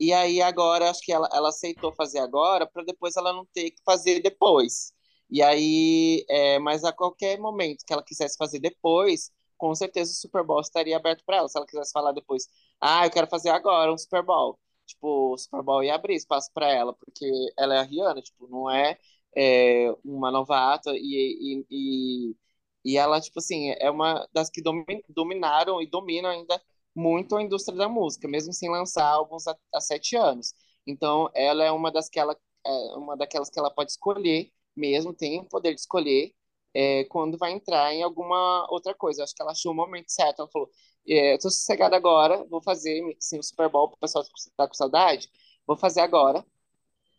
[0.00, 3.70] E aí agora acho que ela, ela aceitou fazer agora para depois ela não ter
[3.72, 4.92] que fazer depois.
[5.30, 10.14] E aí, é, mas a qualquer momento que ela quisesse fazer depois, com certeza o
[10.14, 11.48] Super Bowl estaria aberto para ela.
[11.48, 12.48] Se ela quisesse falar depois,
[12.80, 14.58] ah, eu quero fazer agora um Super Bowl.
[14.86, 17.24] Tipo, o Super Bowl ia abrir espaço para ela, porque
[17.58, 18.98] ela é a Rihanna, tipo, não é,
[19.36, 22.36] é, uma novata e, e, e,
[22.84, 26.60] e ela, tipo assim, é uma das que domi- dominaram e dominam ainda
[26.94, 30.54] muito a indústria da música, mesmo sem lançar álbuns há, há sete anos.
[30.86, 35.14] Então, ela é uma das que ela, é uma daquelas que ela pode escolher mesmo,
[35.14, 36.32] tem o poder de escolher
[36.74, 39.24] é, quando vai entrar em alguma outra coisa.
[39.24, 40.40] Acho que ela achou o momento certo.
[40.42, 40.70] Ela falou:
[41.08, 44.24] é, eu tô sossegada agora, vou fazer sim, o Super Bowl, o pessoal
[44.56, 45.28] tá com saudade,
[45.66, 46.44] vou fazer agora,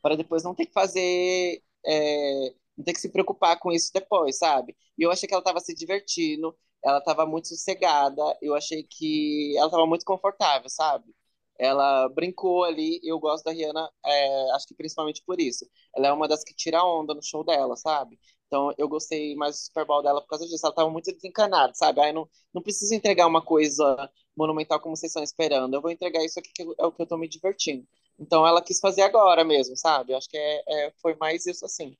[0.02, 4.38] para depois não ter que fazer, é, não ter que se preocupar com isso depois,
[4.38, 4.76] sabe?
[4.98, 9.56] E eu achei que ela estava se divertindo, ela estava muito sossegada, eu achei que
[9.58, 11.14] ela estava muito confortável, sabe?
[11.62, 15.66] Ela brincou ali, eu gosto da Rihanna, é, acho que principalmente por isso.
[15.96, 18.20] Ela é uma das que tira onda no show dela, sabe?
[18.48, 20.66] Então eu gostei mais do Super Bowl dela por causa disso.
[20.66, 22.02] Ela estava muito desencanada, sabe?
[22.02, 25.74] Aí não, não preciso entregar uma coisa monumental como vocês estão esperando.
[25.76, 27.88] Eu vou entregar isso aqui que é o que eu tô me divertindo.
[28.20, 30.14] Então ela quis fazer agora mesmo, sabe?
[30.14, 31.96] Acho que é, é- foi mais isso assim.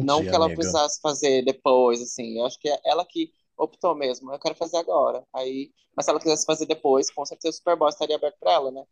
[0.00, 0.52] Não Entendi, que ela amiga.
[0.52, 2.38] precisasse fazer depois, assim.
[2.38, 4.32] Eu acho que é ela que optou mesmo.
[4.32, 5.22] Eu quero fazer agora.
[5.34, 8.52] Aí, mas se ela quisesse fazer depois, com certeza o Super Bowl estaria aberto para
[8.52, 8.82] ela, né?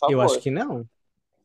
[0.00, 0.86] Por Eu acho que não.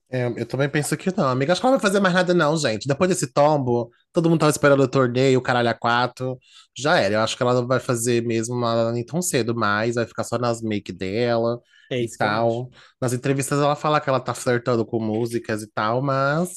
[0.09, 1.51] É, eu também penso que não, amiga.
[1.51, 2.87] Acho que ela não vai fazer mais nada, não, gente.
[2.87, 6.37] Depois desse tombo, todo mundo tava esperando o torneio, o caralho a quatro.
[6.77, 7.15] Já era.
[7.15, 9.95] Eu acho que ela não vai fazer mesmo nada nem tão cedo mais.
[9.95, 11.59] Vai ficar só nas make dela
[11.91, 12.69] É e tal.
[13.01, 16.53] Nas entrevistas ela fala que ela tá flertando com músicas e tal, mas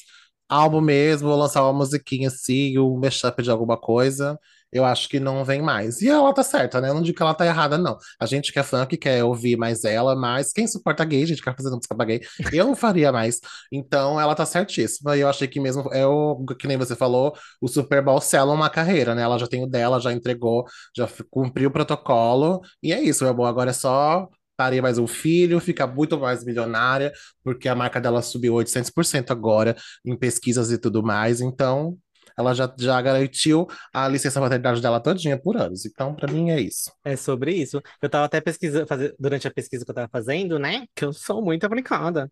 [0.48, 4.38] álbum mesmo, lançar uma musiquinha assim, um mashup de alguma coisa,
[4.72, 6.00] eu acho que não vem mais.
[6.00, 6.88] E ela tá certa, né?
[6.88, 7.98] Eu não digo que ela tá errada, não.
[8.18, 11.42] A gente que é que quer ouvir mais ela, mas quem suporta gay, a gente
[11.42, 12.20] quer fazer música pra gay,
[12.52, 13.40] eu não faria mais.
[13.72, 15.16] Então ela tá certíssima.
[15.16, 18.52] E eu achei que mesmo, é o que nem você falou, o Super Bowl sela
[18.52, 19.22] uma carreira, né?
[19.22, 20.64] Ela já tem o dela, já entregou,
[20.96, 23.46] já cumpriu o protocolo, e é isso, meu amor.
[23.46, 28.20] Agora é só parir mais um filho, ficar muito mais milionária, porque a marca dela
[28.20, 31.96] subiu 800% agora em pesquisas e tudo mais, então
[32.40, 35.86] ela já, já garantiu a licença maternidade dela todinha por anos.
[35.86, 36.90] Então, pra mim, é isso.
[37.04, 37.80] É sobre isso.
[38.02, 38.86] Eu tava até pesquisando,
[39.18, 40.86] durante a pesquisa que eu tava fazendo, né?
[40.94, 42.28] Que eu sou muito aplicada.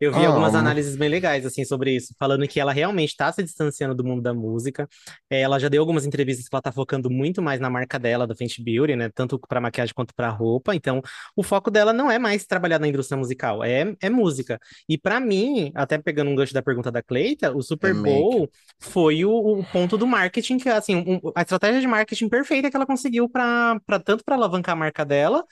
[0.00, 0.58] Eu vi algumas Amo.
[0.58, 4.20] análises bem legais, assim, sobre isso, falando que ela realmente tá se distanciando do mundo
[4.20, 4.88] da música.
[5.30, 8.26] É, ela já deu algumas entrevistas que ela tá focando muito mais na marca dela,
[8.26, 9.10] da Fenty Beauty, né?
[9.14, 10.74] Tanto pra maquiagem quanto pra roupa.
[10.74, 11.00] Então,
[11.36, 14.58] o foco dela não é mais trabalhar na indústria musical, é, é música.
[14.88, 18.02] E pra mim, até pegando um gancho da pergunta da Cleita, o Super É make.
[18.02, 22.70] Bowl foi o, o ponto do marketing que, assim, um- a estratégia de marketing perfeita
[22.70, 25.44] que ela conseguiu para tanto para alavancar a marca dela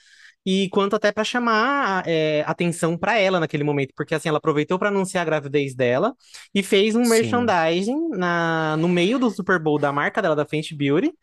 [0.45, 4.79] e quanto até para chamar é, atenção para ela naquele momento, porque assim ela aproveitou
[4.79, 6.15] para anunciar a gravidez dela
[6.53, 7.09] e fez um Sim.
[7.09, 11.13] merchandising na, no meio do Super Bowl da marca dela da Fenty Beauty.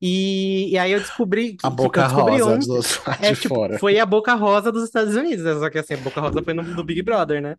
[0.00, 2.84] E, e aí eu descobri que, A que- boca eu descobri rosa ontem, do lado
[3.18, 3.78] é tipo, fora.
[3.78, 6.62] foi a boca rosa dos Estados Unidos, só que assim, a boca rosa foi no,
[6.62, 7.56] no Big Brother, né?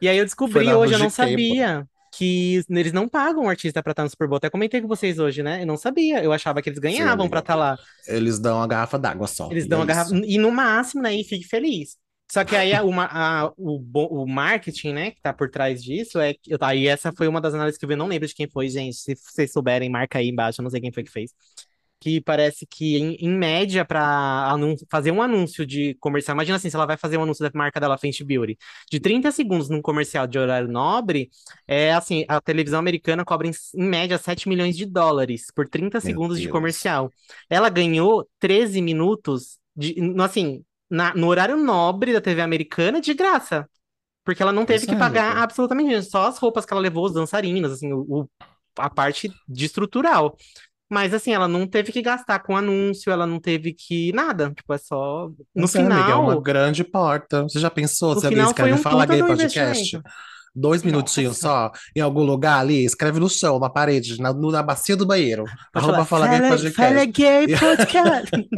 [0.00, 1.86] E aí eu descobri hoje, eu não sabia
[2.18, 4.38] que eles não pagam o artista pra estar no Super Bowl.
[4.38, 5.62] Até comentei com vocês hoje, né?
[5.62, 6.22] Eu não sabia.
[6.22, 7.40] Eu achava que eles Sim, ganhavam pra amiga.
[7.40, 7.78] estar lá.
[8.06, 9.50] Eles dão a garrafa d'água só.
[9.50, 10.14] Eles dão é a garrafa.
[10.14, 10.24] isso.
[10.24, 11.14] E no máximo, né?
[11.14, 11.96] E fique feliz.
[12.30, 13.80] Só que aí a, uma, a- o,
[14.22, 16.54] o marketing, né, que tá por trás disso é que.
[16.60, 17.94] Aí essa foi uma das análises que eu vi.
[17.94, 18.96] Eu não lembro de quem foi, gente.
[18.96, 20.60] Se vocês souberem, marca aí embaixo.
[20.60, 21.32] Eu não sei quem foi que fez.
[22.00, 24.54] Que parece que, em, em média, para
[24.88, 26.34] fazer um anúncio de comercial.
[26.36, 28.56] Imagina assim, se ela vai fazer um anúncio da marca dela, Fenty Beauty,
[28.90, 31.28] de 30 segundos num comercial de horário nobre,
[31.66, 36.00] é assim, a televisão americana cobra em, em média 7 milhões de dólares por 30
[36.02, 36.52] Meu segundos de Deus.
[36.52, 37.10] comercial.
[37.50, 43.12] Ela ganhou 13 minutos de, no- assim, na- no horário nobre da TV americana de
[43.14, 43.68] graça.
[44.24, 47.14] Porque ela não teve que pagar absolutamente nada, só as roupas que ela levou, os
[47.14, 48.28] dançarinos, assim, o, o
[48.78, 50.36] a parte de estrutural.
[50.90, 54.50] Mas assim, ela não teve que gastar com anúncio, ela não teve que nada.
[54.54, 55.28] Tipo, é só.
[55.28, 57.42] No Pois é, amiga, é final, uma grande porta.
[57.42, 60.00] Você já pensou no se alguém final escreve um Fala Gay Podcast?
[60.54, 61.70] Dois minutinhos Nossa.
[61.70, 65.44] só, em algum lugar ali, escreve no chão, na parede, na, na bacia do banheiro.
[65.72, 66.72] Arroba Fala Gay Podcast.
[66.72, 68.48] fala gay podcast.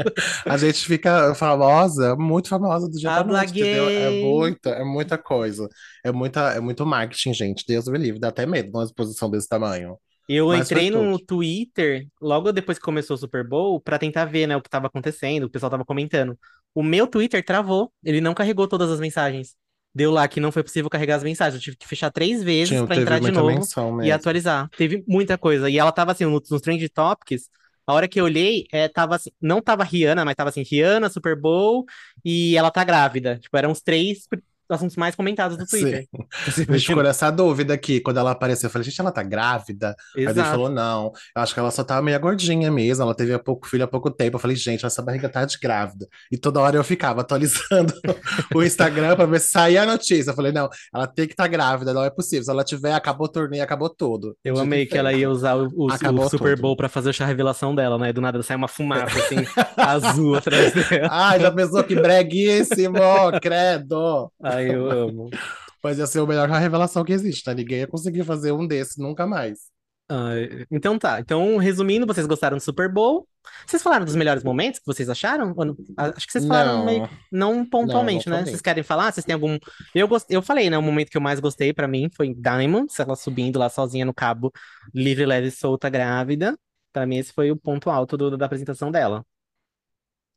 [0.47, 3.89] A gente fica famosa, muito famosa do dia pra Habla noite, entendeu?
[3.89, 5.69] É muita, é muita coisa.
[6.03, 7.65] É muita, é muito marketing, gente.
[7.67, 9.99] Deus me livre, dá até medo numa exposição desse tamanho.
[10.33, 11.19] Eu Mas entrei no.
[11.19, 14.87] Twitter logo depois que começou o Super Bowl pra tentar ver, né, o que tava
[14.87, 16.39] acontecendo, o pessoal tava comentando.
[16.73, 19.57] O meu Twitter travou, ele não carregou todas as mensagens.
[19.93, 21.57] Deu lá que não foi possível carregar as mensagens.
[21.57, 23.49] Eu tive que fechar três vezes teve entrar de novo
[24.05, 24.69] e atualizar.
[24.77, 25.69] Teve muita coisa.
[25.69, 27.49] E ela tava assim, no- nos Trend Topics.
[27.85, 31.11] A hora que eu olhei, é, tava assim, não tava Rihanna, mas tava assim, Rihanna,
[31.11, 31.85] Super Bowl
[32.25, 33.37] e ela tá grávida.
[33.41, 34.29] Tipo, eram os três
[34.71, 35.81] assuntos mais comentados do Sim.
[35.81, 36.07] Twitter.
[36.47, 39.23] Você A gente ficou nessa dúvida aqui, quando ela apareceu, eu falei, gente, ela tá
[39.23, 39.95] grávida?
[40.17, 40.51] Aí a gente Exato.
[40.51, 43.67] falou, não, eu acho que ela só tá meio gordinha mesmo, ela teve há pouco
[43.69, 44.37] filho há pouco tempo.
[44.37, 46.07] Eu falei, gente, essa barriga tá de grávida.
[46.31, 47.93] E toda hora eu ficava atualizando
[48.55, 50.31] o Instagram pra ver se saía a notícia.
[50.31, 52.45] Eu falei, não, ela tem que estar tá grávida, não é possível.
[52.45, 54.37] Se ela tiver, acabou o torneio, acabou tudo.
[54.45, 56.57] Eu Dito e amei que ela ia usar o, o- o Super.
[56.59, 58.13] Bowl pra fazer o chá revelação dela, né?
[58.13, 59.37] Do nada sai uma fumaça assim,
[59.77, 61.09] azul atrás dela.
[61.11, 62.99] Ai, já pensou que breguíssimo,
[63.41, 64.31] credo.
[64.43, 65.31] Ai, eu amo.
[65.83, 67.55] Mas ia ser o melhor revelação que existe, tá?
[67.55, 69.71] Ninguém ia conseguir fazer um desse nunca mais.
[70.09, 71.21] Ai, então tá.
[71.21, 73.29] Então, resumindo, vocês gostaram do Super Bowl?
[73.65, 75.55] Vocês falaram dos melhores momentos que vocês acharam?
[75.55, 75.77] Não?
[75.97, 78.39] Ah, Acho que vocês falaram meio Não, não pontualmente, não né?
[78.41, 78.51] falei.
[78.53, 79.13] Vocês querem falar?
[79.13, 79.57] Vocês têm algum?
[79.95, 80.77] Eu gostei, eu falei, né?
[80.77, 84.13] O momento que eu mais gostei pra mim foi Diamonds, ela subindo lá sozinha no
[84.13, 84.53] cabo,
[84.93, 86.59] livre, leve, solta, grávida.
[86.93, 89.25] Pra mim esse foi o ponto alto do- da apresentação dela.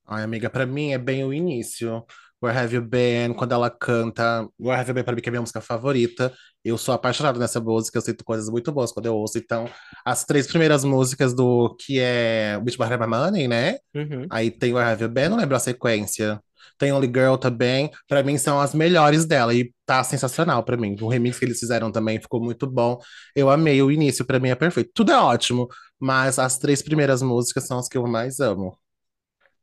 [0.06, 2.06] Ai, amiga, pra mim é bem o início.
[2.44, 4.46] Where Have You Been, quando ela canta.
[4.60, 6.34] Where Have You Been, pra mim, que é a minha música favorita.
[6.64, 9.38] Eu sou apaixonado nessa música, eu sinto coisas muito boas quando eu ouço.
[9.38, 9.66] Então,
[10.06, 13.78] as três primeiras músicas do que é Bitch Behind My Money, né?
[13.96, 14.28] Uhum.
[14.30, 16.42] Aí tem Where Have You Been, não lembro a sequência.
[16.78, 17.92] Tem Only Girl também.
[18.08, 20.96] Pra mim são as melhores dela e tá sensacional pra mim.
[21.02, 23.00] O remix que eles fizeram também ficou muito bom.
[23.36, 24.92] Eu amei o início, pra mim é perfeito.
[24.94, 25.68] Tudo é ótimo,
[26.00, 28.78] mas as três primeiras músicas são as que eu mais amo.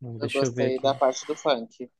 [0.03, 0.83] Eu Deixa eu ver gostei aqui.
[0.83, 1.90] da parte do funk.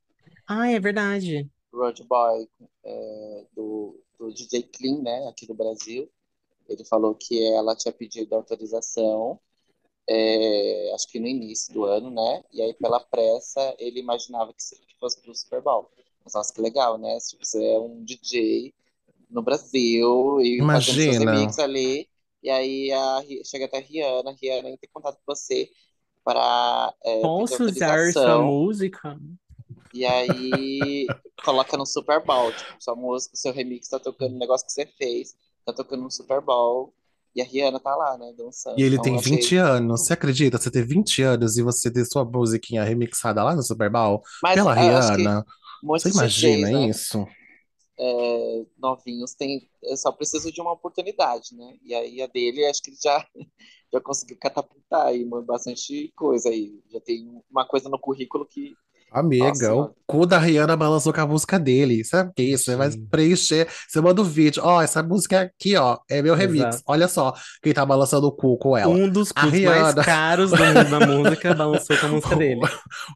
[0.47, 1.49] Ah, é verdade.
[1.73, 2.47] Road Boy,
[2.83, 6.09] é, do, do DJ Clean, né, aqui do Brasil.
[6.69, 9.39] Ele falou que ela tinha pedido autorização,
[10.09, 12.43] é, acho que no início do ano, né?
[12.53, 15.91] E aí, pela pressa, ele imaginava que se- que fosse pro Super Bowl.
[16.25, 17.19] Mas nossa, que legal, né?
[17.19, 18.75] Se você é um DJ
[19.29, 21.19] no Brasil e fazendo seus Imagina.
[21.19, 22.09] remixes ali,
[22.43, 25.71] e aí a, chega até a Rihanna, a Rihanna entra em contato com você
[26.25, 26.93] para
[27.37, 29.17] pedir Posso usar sua música?
[29.93, 31.07] E aí
[31.43, 34.85] coloca no Super Bowl, tipo, sua música, seu remix tá tocando, o negócio que você
[34.85, 36.93] fez, tá tocando no Super Bowl.
[37.33, 38.77] E a Rihanna tá lá, né, dançando.
[38.77, 40.01] E ele Então tem eu achei 20 anos.
[40.01, 40.57] Você acredita?
[40.57, 44.55] Você ter 20 anos e você ter sua musiquinha remixada lá no Super Bowl Mas
[44.55, 45.45] pela que Rihanna.
[45.81, 47.25] Você imagina DJs, né, isso?
[48.01, 51.77] é, novinhos tem, é, só precisam de uma oportunidade, né?
[51.83, 53.23] E aí a dele, acho que ele já,
[53.93, 56.81] já conseguiu catapultar aí bastante coisa aí.
[56.89, 58.73] Já tem uma coisa no currículo que,
[59.11, 59.91] nossa Amiga, o senhora.
[60.07, 62.03] cu da Rihanna balançou com a música dele.
[62.05, 62.65] Sabe o que é isso?
[62.65, 63.67] Você vai preencher.
[63.87, 64.61] Você manda o vídeo.
[64.65, 66.65] Ó, essa música aqui, ó, é meu remix.
[66.67, 66.83] Exato.
[66.87, 68.93] Olha só quem tá balançando o cu com ela.
[68.93, 70.03] Um dos cus mais Rihanna.
[70.03, 72.61] caros do mundo da música balançou com a música dele.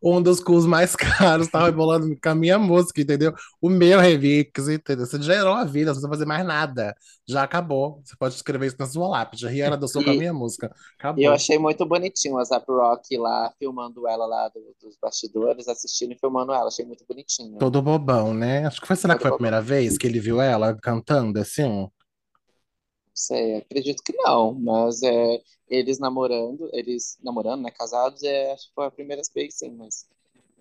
[0.03, 3.33] Um dos cus mais caros tava rebolando com a minha música, entendeu?
[3.61, 5.05] O meu remix, entendeu?
[5.05, 6.95] Você gerou a vida, não precisa fazer mais nada.
[7.27, 8.01] Já acabou.
[8.03, 9.47] Você pode escrever isso na sua lápide.
[9.47, 10.67] A Rihanna dançou com a E, minha música.
[10.67, 11.31] e eu Acabou.
[11.31, 16.17] achei muito bonitinho a Zap Rock lá, filmando ela lá do- dos bastidores, assistindo e
[16.19, 16.67] filmando ela.
[16.67, 17.57] Achei muito bonitinho.
[17.57, 18.65] Todo bobão, né?
[18.65, 19.35] Acho que foi, será que Todo foi a bobão.
[19.35, 21.63] primeira vez que ele viu ela cantando assim?
[21.63, 21.91] Não
[23.13, 28.73] sei, acredito que não, mas é, eles namorando, eles namorando, né, casados, é, acho que
[28.75, 30.07] foi a primeira vez, sim, mas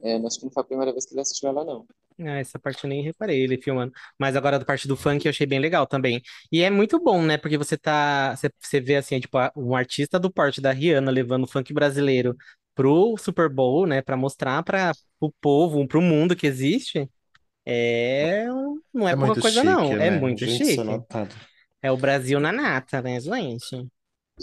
[0.02, 1.86] é, acho que não foi a primeira vez que ele assistiu ela, não.
[2.20, 3.92] Ah, essa parte eu nem reparei ele filmando.
[4.18, 6.22] Mas agora da parte do funk eu achei bem legal também.
[6.52, 7.36] E é muito bom, né?
[7.36, 8.36] Porque você tá.
[8.36, 11.72] Você, você vê assim, tipo, a- um artista do porte da Rihanna levando o funk
[11.74, 12.36] brasileiro
[12.74, 14.02] pro Super Bowl, né?
[14.02, 17.08] Pra mostrar para o povo, pro mundo que existe.
[17.66, 18.46] É.
[18.92, 19.84] Não é É pouca coisa, não.
[19.88, 20.18] chique, É né?
[20.20, 20.82] muito Gente, é chique.
[21.82, 23.86] É o Brasil na nata, né, gente?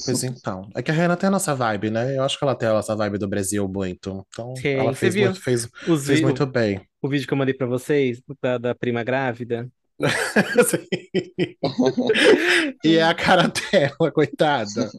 [0.06, 0.70] Pois então.
[0.74, 2.18] É que a Rihanna tem a nossa vibe, né?
[2.18, 4.26] Eu acho que ela tem a nossa vibe do Brasil muito.
[4.30, 6.82] Então, Sim, ela fez viu muito, fez, os fez vi- muito bem.
[7.02, 9.70] o vídeo que eu mandei pra vocês, da, da prima grávida?
[12.84, 14.90] E é a cara dela, coitada.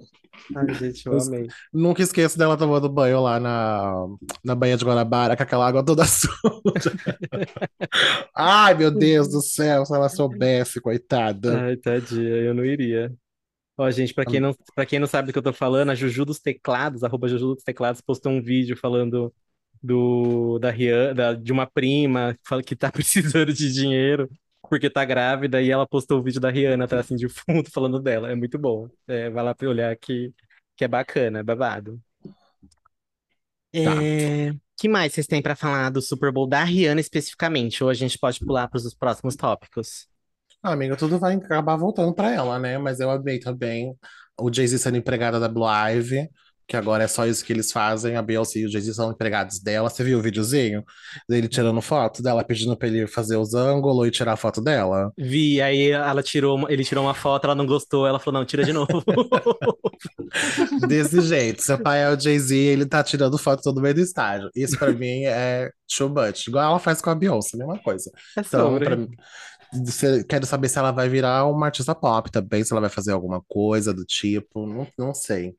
[0.54, 1.46] Ai, gente, eu amei.
[1.72, 3.92] nunca esqueço dela tomando banho lá na,
[4.44, 6.92] na banha de Guanabara, com aquela água toda suja.
[8.34, 11.60] Ai, meu Deus do céu, se ela soubesse, coitada.
[11.62, 13.12] Ai, tadinha, eu não iria.
[13.76, 15.94] Ó, gente, pra quem não, pra quem não sabe do que eu tô falando, a
[15.94, 19.32] Juju dos Teclados, arroba Juju dos Teclados, postou um vídeo falando
[19.82, 24.28] do, da Rihanna, da- de uma prima que tá precisando de dinheiro
[24.72, 28.00] porque tá grávida e ela postou o vídeo da Rihanna, tá assim, de fundo, falando
[28.00, 28.32] dela.
[28.32, 28.88] É muito bom.
[29.06, 30.32] É, vai lá pra olhar que,
[30.74, 32.00] que é bacana, é babado.
[32.24, 34.02] Tá.
[34.02, 34.54] É...
[34.78, 37.84] que mais vocês têm pra falar do Super Bowl da Rihanna especificamente?
[37.84, 40.06] Ou a gente pode pular pros próximos tópicos?
[40.62, 42.78] Ah, amiga, tudo vai acabar voltando pra ela, né?
[42.78, 43.94] Mas eu amei também
[44.40, 46.30] o Jay-Z sendo empregada da Blue Ivy,
[46.72, 48.16] que agora é só isso que eles fazem.
[48.16, 49.90] A Beyoncé e o Jay-Z são empregados dela.
[49.90, 50.82] Você viu o videozinho
[51.28, 55.12] dele tirando foto dela, pedindo pra ele fazer os ângulos e tirar foto dela?
[55.18, 58.46] Vi, aí ela tirou, uma- ele tirou uma foto, ela não gostou, ela falou, não,
[58.46, 58.88] tira de novo.
[60.88, 61.62] Desse jeito.
[61.62, 64.50] Seu pai é o Jay-Z, ele tá tirando foto todo meio do estádio.
[64.54, 66.46] Isso pra mim é too much.
[66.48, 68.10] Igual ela faz com a Beyoncé, mesma coisa.
[68.36, 68.84] É Então, sobre.
[68.86, 69.08] pra mim,
[69.84, 73.12] você- quero saber se ela vai virar uma artista pop também, se ela vai fazer
[73.12, 74.66] alguma coisa do tipo.
[74.66, 75.54] Não, não sei.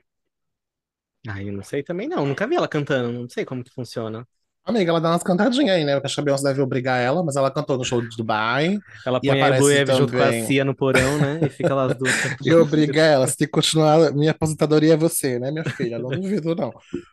[1.28, 4.28] Ai, eu não sei também não, nunca vi ela cantando, não sei como que funciona.
[4.66, 5.94] Amiga, ela dá umas cantadinhas aí, né?
[5.94, 8.78] Eu acho que a Beyoncé deve obrigar ela, mas ela cantou no show de Dubai
[9.06, 10.46] Ela e põe a Blue aparece Ivy junto com a também.
[10.46, 11.40] Cia no porão, né?
[11.44, 12.14] E fica lá as duas.
[12.46, 16.00] E obriga ela, se tem que continuar, minha aposentadoria é você, né, minha filha?
[16.00, 16.72] Não duvido, não.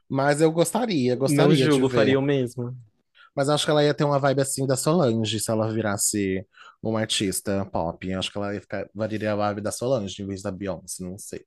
[0.08, 1.96] Mas eu gostaria, Não gostaria de julgo, ver.
[1.96, 2.72] faria o mesmo.
[3.34, 6.46] Mas acho que ela ia ter uma vibe assim da Solange, se ela virasse
[6.80, 8.12] uma artista pop.
[8.12, 11.18] Acho que ela ia ficar, variaria a vibe da Solange em vez da Beyoncé, não
[11.18, 11.44] sei.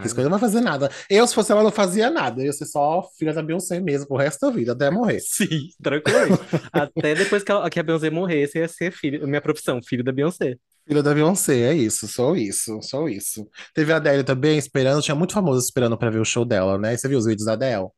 [0.00, 0.90] Que escolha não vai fazer nada.
[1.08, 2.40] Eu, se fosse ela, não fazia nada.
[2.40, 5.20] Eu ia ser só filha da Beyoncé mesmo, pro resto da vida, até morrer.
[5.24, 6.38] Sim, tranquilo.
[6.72, 10.12] Até depois que, ela- que a Beyoncé morresse, ia ser filho, minha profissão, filho da
[10.12, 10.56] Beyoncé.
[10.86, 13.48] Filha da Beyoncé, é isso, só isso, só isso.
[13.74, 16.96] Teve a Adele também esperando, tinha muito famoso esperando pra ver o show dela, né?
[16.96, 17.88] Você viu os vídeos da Adele?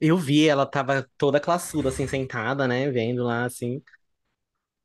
[0.00, 2.90] Eu vi, ela tava toda classuda, assim, sentada, né?
[2.90, 3.82] Vendo lá, assim.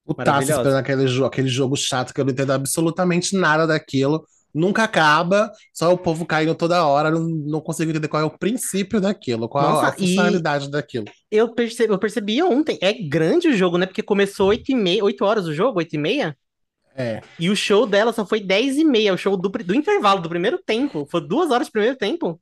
[0.06, 0.62] Putaça Maravilhosa.
[0.62, 4.26] esperando aquele, aquele jogo chato que eu não entendo absolutamente nada daquilo.
[4.54, 8.38] Nunca acaba, só o povo caindo toda hora, não, não consigo entender qual é o
[8.38, 11.06] princípio daquilo, qual a Nossa, e funcionalidade daquilo.
[11.32, 13.86] eu percebi, eu percebi ontem, é grande o jogo, né?
[13.86, 16.38] Porque começou 8 e meia, 8 horas o jogo, 8 e meia.
[16.96, 20.22] É, E o show dela só foi 10 e meia, o show do, do intervalo,
[20.22, 21.08] do primeiro tempo.
[21.10, 22.40] Foi duas horas do primeiro tempo.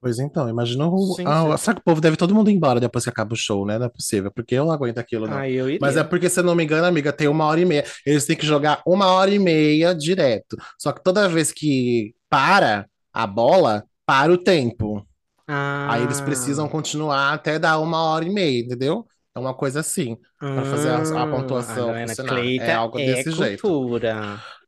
[0.00, 1.16] Pois então, imagina o.
[1.26, 3.66] Ah, será que o povo deve todo mundo ir embora depois que acaba o show,
[3.66, 3.78] né?
[3.78, 5.44] Não é possível, porque eu não aguento aquilo, não.
[5.44, 5.78] Eu iria.
[5.80, 7.84] Mas é porque, se eu não me engano, amiga, tem uma hora e meia.
[8.06, 10.56] Eles têm que jogar uma hora e meia direto.
[10.78, 15.06] Só que toda vez que para a bola, para o tempo.
[15.46, 19.06] Aí eles Ah, precisam continuar até dar uma hora e meia, entendeu?
[19.34, 22.34] É uma coisa assim, para fazer a, a ah, pontuação a Ana funcionar.
[22.34, 23.62] Cleita É algo é desse jeito.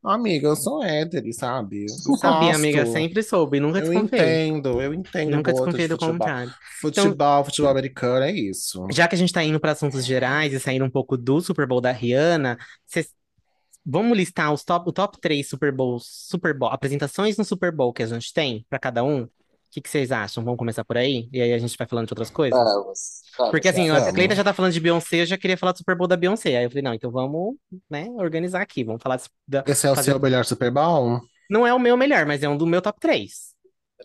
[0.04, 1.84] Amiga, eu sou hétero, sabe?
[1.84, 2.56] Eu sabia, gosto.
[2.56, 4.48] amiga, sempre soube, nunca Eu desconfiei.
[4.48, 6.18] entendo, eu entendo Nunca desconfiei do futebol.
[6.18, 6.52] contrário.
[6.80, 8.84] Futebol, futebol americano, é isso.
[8.90, 11.66] Já que a gente tá indo para assuntos gerais e saindo um pouco do Super
[11.68, 13.10] Bowl da Rihanna, vocês
[13.86, 17.92] vamos listar os top, o top 3 Super Bowls, Super Bowl, apresentações no Super Bowl
[17.92, 19.28] que a gente tem para cada um?
[19.72, 20.44] O que que vocês acham?
[20.44, 21.30] Vamos começar por aí?
[21.32, 22.58] E aí a gente vai falando de outras coisas?
[22.58, 23.50] Vamos, vamos.
[23.50, 24.12] Porque assim, a Vamos.
[24.12, 26.58] Cleita já tá falando de Beyoncé, eu já queria falar do Super Bowl da Beyoncé.
[26.58, 27.54] Aí eu falei, não, então vamos,
[27.90, 28.84] né, organizar aqui.
[28.84, 29.64] Vamos falar da...
[29.66, 31.20] Esse é o fazer- seu melhor Super Bowl?
[31.48, 33.52] Não é o meu melhor, mas é um do meu top 3.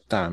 [0.08, 0.32] Tá.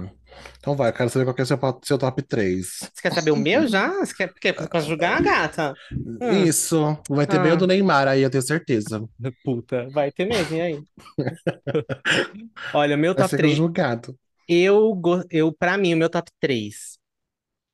[0.58, 2.66] Então vai, eu quero saber qual que é o seu, seu top 3.
[2.66, 3.88] Você quer saber o meu já?
[4.04, 5.74] Você quer, quer conjugar, gata?
[5.92, 6.44] Hum.
[6.44, 7.54] Isso, vai ter Ah.
[7.54, 9.02] o do Neymar aí, eu tenho certeza.
[9.44, 10.82] Puta, vai ter mesmo, e aí?
[12.72, 13.56] Olha, o meu Vai top ser 3.
[13.56, 14.16] julgado.
[14.48, 16.98] Eu, eu, pra mim, o meu top 3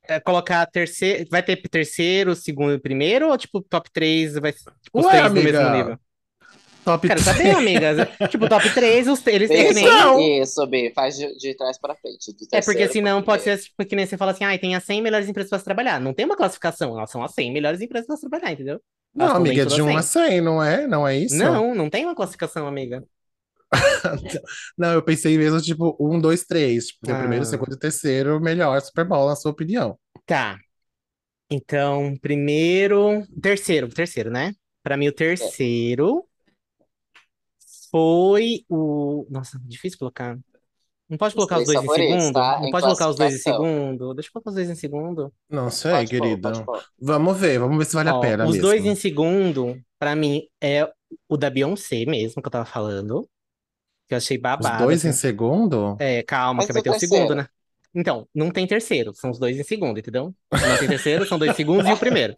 [0.04, 1.28] é colocar terceiro.
[1.30, 3.28] Vai ter terceiro, segundo e primeiro?
[3.30, 5.98] Ou tipo, top 3 vai ser tipo, os Ué, três do mesmo amiga, nível?
[6.84, 7.24] Top Quero 3.
[7.24, 7.98] saber, amigas.
[8.30, 9.84] Tipo, top 3, os, eles Isso, nem.
[9.84, 10.30] Não.
[10.42, 12.32] isso, B, faz de, de trás pra frente.
[12.32, 14.74] Do É porque terceiro senão pode ser tipo, que nem você fala assim, ah, tem
[14.74, 16.00] as 100 melhores empresas para se trabalhar.
[16.00, 18.80] Não tem uma classificação, elas são as 100 melhores empresas para se trabalhar, entendeu?
[19.14, 20.02] Não, Elas amiga, é de das 1 a 100.
[20.02, 20.86] 100, não é?
[20.86, 21.36] Não é isso?
[21.36, 23.04] Não, não tem uma classificação, amiga.
[24.76, 26.86] Não, eu pensei mesmo, tipo, 1, 2, 3.
[26.88, 27.46] Tipo, o primeiro, Ah.
[27.46, 29.98] segundo e terceiro, melhor Super Bowl, na sua opinião.
[30.26, 30.58] Tá.
[31.50, 33.26] Então, primeiro.
[33.40, 34.54] Terceiro, terceiro, né?
[34.82, 36.24] Pra mim, o terceiro
[37.90, 39.26] foi o.
[39.30, 40.38] Nossa, difícil colocar.
[41.08, 42.32] Não pode Os colocar os três dois em segundo?
[42.34, 42.58] tá?
[42.60, 44.14] Não Em pode colocar os dois em segundo?
[44.14, 45.34] Deixa eu colocar os dois em segundo.
[45.50, 46.52] Não sei, Pode pôr, querida.
[46.52, 46.84] pode pôr.
[47.00, 48.62] Vamos ver, vamos ver se vale a Ó, pena os mesmo.
[48.62, 50.88] dois em segundo, pra mim, é
[51.28, 53.28] o da Beyoncé mesmo, que eu tava falando.
[54.10, 54.84] Que eu achei Os babado.
[54.84, 55.18] dois em assim.
[55.20, 55.96] segundo?
[55.98, 57.46] É, calma, Mas que vai o ter o segundo, né?
[57.94, 60.34] Então, não tem terceiro, são os dois em segundo, entendeu?
[60.52, 62.34] Não tem terceiro, são dois segundos e o primeiro.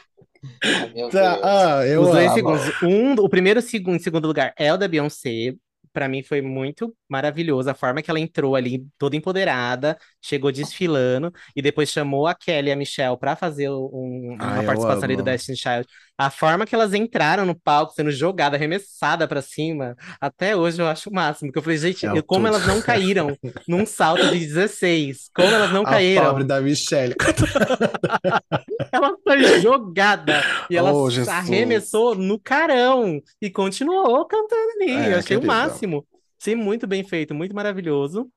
[1.10, 1.40] Tá,
[1.80, 2.34] ah, eu Os dois amo.
[2.34, 2.82] segundos.
[2.82, 5.54] Um, o primeiro segundo, em segundo lugar é o da Beyoncé.
[5.92, 11.32] Pra mim foi muito maravilhoso a forma que ela entrou ali, toda empoderada, chegou desfilando
[11.54, 15.16] e depois chamou a Kelly e a Michelle pra fazer um- uma eu participação ali
[15.16, 15.22] do.
[15.22, 15.86] Destiny Child.
[16.16, 20.86] A forma que elas entraram no palco, sendo jogadas, arremessada pra cima, até hoje eu
[20.86, 21.48] acho o máximo.
[21.48, 22.46] Porque eu falei, gente, É como tudo.
[22.46, 25.28] elas não caíram num salto de 16?
[25.34, 26.24] Como elas não A caíram?
[26.26, 27.14] pobre da Michelle.
[28.92, 34.90] Ela foi jogada e ela Oh, arremessou no carão e continuou cantando ali.
[34.92, 36.06] É, Eu achei o máximo.
[36.40, 38.28] Achei muito bem feito, muito maravilhoso.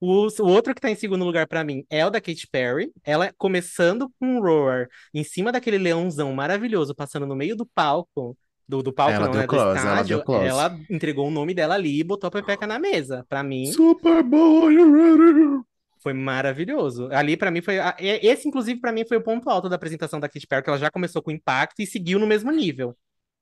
[0.00, 2.90] O, o outro que tá em segundo lugar pra mim é o da Katy Perry.
[3.04, 8.36] Ela começando com um roar em cima daquele leãozão maravilhoso, passando no meio do palco.
[8.66, 9.46] Do, do palco, Ela não, deu né?
[9.46, 10.16] Do close, ela estádio.
[10.16, 10.46] deu close.
[10.46, 13.26] Ela entregou o nome dela ali e botou a pepeca na mesa.
[13.28, 15.64] Pra mim, Super Bowl, you ready?
[16.02, 17.08] foi maravilhoso.
[17.12, 17.76] Ali, pra mim, foi.
[17.98, 20.78] Esse, inclusive, pra mim, foi o ponto alto da apresentação da Katy Perry, que ela
[20.78, 22.96] já começou com impacto e seguiu no mesmo nível.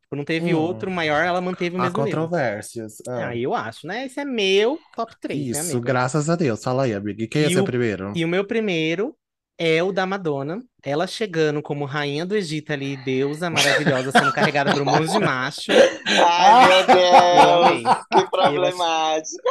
[0.08, 0.58] Tipo, não teve Hum.
[0.58, 2.18] outro maior, ela manteve o Há mesmo nível.
[2.20, 2.94] controvérsias.
[3.06, 4.06] Ah, Ah, eu acho, né?
[4.06, 5.80] Esse é meu top 3, né, Isso, amigo?
[5.82, 6.64] graças a Deus.
[6.64, 7.22] Fala aí, amiga.
[7.22, 8.12] E quem é E seu o- primeiro?
[8.16, 9.14] E o meu primeiro
[9.58, 10.62] é o da Madonna.
[10.82, 13.50] Ela chegando como rainha do Egito ali, deusa
[14.00, 15.72] maravilhosa, sendo carregada por um monte de macho.
[16.06, 17.82] Ai, meu Eu amei.
[17.82, 19.42] Deus, que problemático.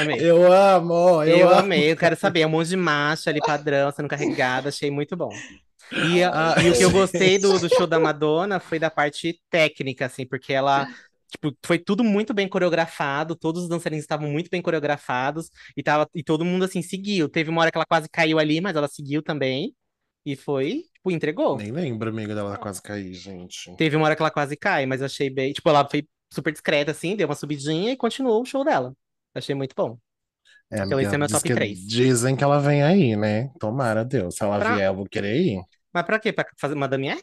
[0.00, 0.18] Amei.
[0.20, 1.58] Eu amo, eu, Eu amo.
[1.58, 2.42] amei, eu quero saber.
[2.42, 5.30] É um monte de macho ali, padrão, sendo carregado, achei muito bom.
[5.92, 6.62] E, a- Ah.
[6.62, 10.26] e o que eu gostei do, do show da Madonna foi da parte técnica, assim,
[10.26, 10.86] porque ela,
[11.30, 16.08] tipo, foi tudo muito bem coreografado, todos os dançarinos estavam muito bem coreografados, e, tava,
[16.14, 17.28] e todo mundo, assim, seguiu.
[17.28, 19.74] Teve uma hora que ela quase caiu ali, mas ela seguiu também,
[20.26, 21.56] e foi, tipo, entregou.
[21.56, 23.74] Nem lembro, amiga, dela quase cair, gente.
[23.76, 26.52] Teve uma hora que ela quase cai, mas eu achei bem, tipo, ela foi super
[26.52, 28.92] discreta, assim, deu uma subidinha e continuou o show dela.
[29.34, 29.96] Achei muito bom.
[30.70, 31.78] É, Então esse é meu top que- 3.
[31.86, 33.50] Dizem que ela vem aí, né?
[33.58, 34.34] Tomara Deus.
[34.34, 35.62] Se ela Pra- vier, eu vou querer ir.
[35.92, 36.32] Mas pra quê?
[36.32, 37.22] Pra fazer Madame X?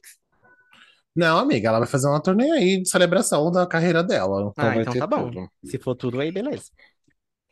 [1.16, 4.51] Não, amiga, ela vai fazer uma turnê aí de celebração da carreira dela.
[4.51, 5.30] Então Ah, então tá bom.
[5.30, 5.49] tudo.
[5.63, 6.66] Se for tudo aí, beleza.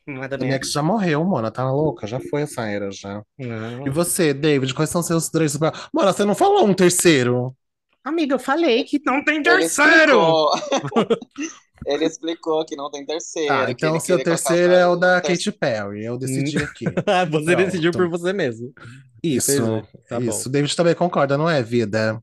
[0.05, 0.71] Madame X.
[0.71, 1.49] já morreu, mano.
[1.49, 2.05] Tá louca?
[2.05, 3.23] Já foi essa era, já.
[3.37, 3.87] Não.
[3.87, 5.57] E você, David, quais são seus três.
[5.57, 7.55] Mano, você não falou um terceiro.
[8.03, 10.49] Amiga, eu falei que não tem terceiro!
[11.85, 13.47] Ele explicou que não tem terceiro.
[13.49, 16.05] Tá, então seu terceiro é o da ter- Katy Perry.
[16.05, 16.85] Eu decidi aqui.
[17.29, 17.55] você Pronto.
[17.57, 18.73] decidiu por você mesmo.
[19.21, 19.81] Isso.
[20.07, 20.27] Tá bom.
[20.29, 20.49] isso.
[20.49, 22.21] David também concorda, não é, vida?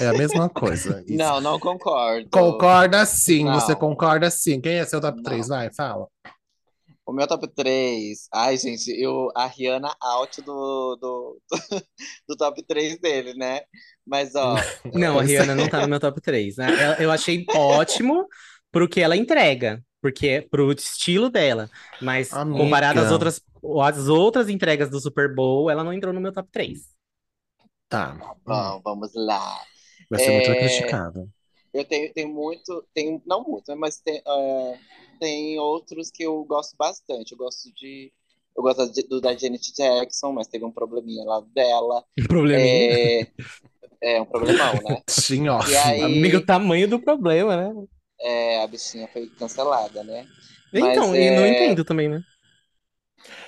[0.00, 1.04] É a mesma coisa.
[1.06, 1.16] Isso.
[1.16, 2.28] Não, não concordo.
[2.30, 3.54] Concorda sim, Não.
[3.54, 4.60] você concorda sim.
[4.60, 5.22] Quem é seu top Não.
[5.22, 5.46] 3?
[5.48, 6.06] Vai, fala.
[7.10, 8.28] O meu top 3.
[8.32, 11.42] Ai, gente, eu, a Rihanna out do, do,
[12.28, 13.62] do top 3 dele, né?
[14.06, 14.54] Mas, ó.
[14.94, 16.56] Não, a Rihanna não tá no meu top 3.
[16.56, 16.68] né?
[17.00, 18.26] Eu achei ótimo
[18.70, 21.68] pro que ela entrega, porque é pro estilo dela.
[22.00, 22.62] Mas Amiga.
[22.62, 23.42] comparado às outras,
[23.82, 26.78] às outras entregas do Super Bowl, ela não entrou no meu top 3.
[27.88, 28.16] Tá.
[28.44, 29.60] Bom, vamos lá.
[30.10, 31.28] Vai ser muito É, criticado.
[31.72, 34.78] Eu tenho, tenho muito, tenho, não muito, né, mas tem, é,
[35.20, 37.32] tem outros que eu gosto bastante.
[37.32, 38.12] Eu gosto de.
[38.56, 42.04] Eu gosto de- do da Janet Jackson, mas teve um probleminha lá dela.
[42.18, 43.30] Um probleminha.
[44.00, 45.02] É, é um problemão, né?
[45.08, 45.60] Sim, ó.
[45.64, 47.86] E aí- Amigo, o tamanho do problema, né?
[48.20, 50.26] É, a bichinha foi cancelada, né?
[50.74, 52.22] Então, Mas, e não é, entendo também, né?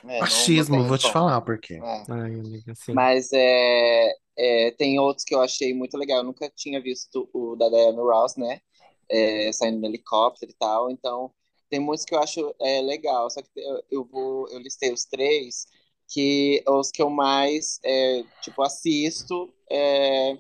[0.05, 1.75] É, não- Machismo, não vou te falar por quê.
[1.75, 2.05] É.
[2.11, 2.93] Ai, amiga, assim.
[2.93, 6.19] Mas é, é, tem outros que eu achei muito legal.
[6.19, 8.61] Eu nunca tinha visto o da Diana Ross, né?
[9.09, 10.91] É, saindo no helicóptero e tal.
[10.91, 11.31] Então,
[11.69, 13.31] tem muitos que eu acho é, legal.
[13.31, 15.67] Só que eu, eu vou, eu listei os três
[16.09, 19.53] que os que eu mais é, tipo assisto.
[19.71, 20.39] É,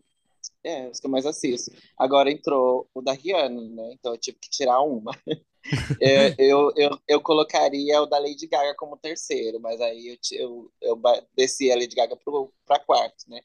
[0.64, 1.72] é, os que eu mais assisto.
[1.99, 3.93] Agora entrou o da Rihanna, né?
[3.95, 5.12] Então eu tive que tirar uma.
[6.01, 10.72] É, eu, eu, eu colocaria o da Lady Gaga como terceiro, mas aí eu, eu,
[10.82, 11.01] eu
[11.36, 13.40] desci a Lady Gaga pro, pra quarto, né?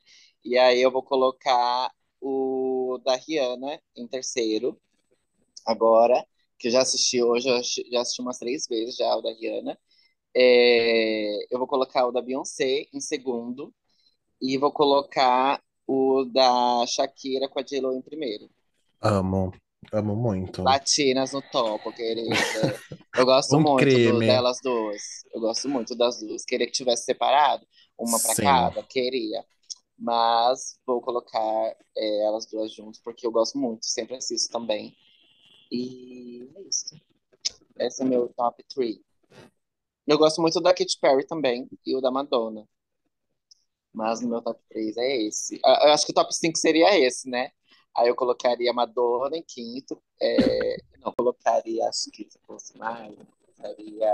[0.47, 1.91] E aí eu vou colocar
[2.21, 4.79] o da Rihanna em terceiro,
[5.65, 6.25] agora,
[6.59, 7.49] que eu já assisti hoje,
[7.91, 9.77] já assisti umas três vezes já o da Rihanna.
[10.35, 13.73] É, eu vou colocar o da Beyoncé em segundo,
[14.41, 18.49] e vou colocar o da Shakira com a J.Lo em primeiro.
[19.01, 19.51] Amo.
[19.91, 20.61] Amo muito.
[20.65, 22.81] Latinas no topo, querida.
[23.15, 25.23] Eu gosto Um muito do- delas duas.
[25.33, 26.43] Eu gosto muito das duas.
[26.45, 27.65] Queria que tivesse separado,
[27.97, 28.43] uma pra Sim.
[28.43, 29.45] cada, queria.
[29.97, 34.95] Mas vou colocar é, elas duas juntas, porque eu gosto muito, sempre assisto também.
[35.71, 36.95] E é isso.
[37.79, 38.97] Esse é meu top 3.
[40.05, 42.67] Eu gosto muito da Katy Perry também e o da Madonna.
[43.93, 45.59] Mas no meu top 3 é esse.
[45.65, 47.51] Ah, Eu acho que o top 5 seria esse, né?
[47.95, 50.01] Aí eu colocaria Madonna em quinto.
[50.21, 54.11] é, Não, colocaria, acho que se fosse mais, colocaria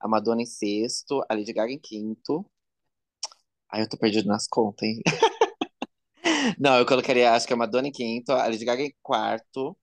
[0.00, 2.44] a Madonna em sexto, a Lady Gaga em quinto.
[3.74, 5.02] Aí eu tô perdido nas contas, hein?
[6.60, 9.76] Não, eu colocaria, acho que a Madonna em quinto, a Lady Gaga em quarto.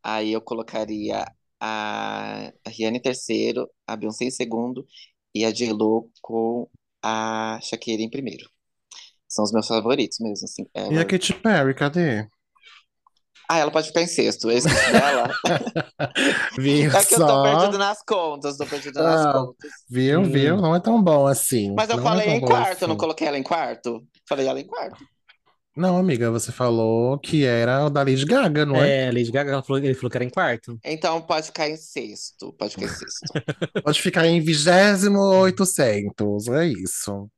[0.00, 1.24] Aí eu colocaria
[1.58, 4.86] a, a Rihanna em terceiro, a Beyoncé em segundo
[5.34, 6.70] e a J.Lo com
[7.02, 8.48] a Shakira em primeiro.
[9.26, 10.64] São os meus favoritos mesmo, assim.
[10.72, 12.28] E a Katy Perry, cadê?
[13.48, 14.50] Ah, ela pode ficar em sexto.
[14.50, 15.38] Eu esqueci dela.
[16.58, 17.40] Viu É que eu tô só?
[17.40, 19.86] perdido nas contas, tô perdido nas Ah, contas.
[19.90, 20.32] Viu, Hum.
[20.32, 20.56] viu?
[20.60, 21.70] Não é tão bom assim.
[21.74, 22.96] Mas eu Não é falei tão em quarto, eu não assim.
[22.96, 24.06] coloquei ela em quarto?
[24.28, 25.02] Falei ela em quarto.
[25.76, 29.06] Não, amiga, você falou que era o da Lady Gaga, não é?
[29.06, 30.78] É, Lady Gaga, ela falou, ele falou que era em quarto.
[30.84, 32.52] Então pode ficar em sexto.
[32.54, 33.34] Pode ficar em sexto.
[33.82, 37.30] Pode ficar em vigésimo oitocentos, é isso.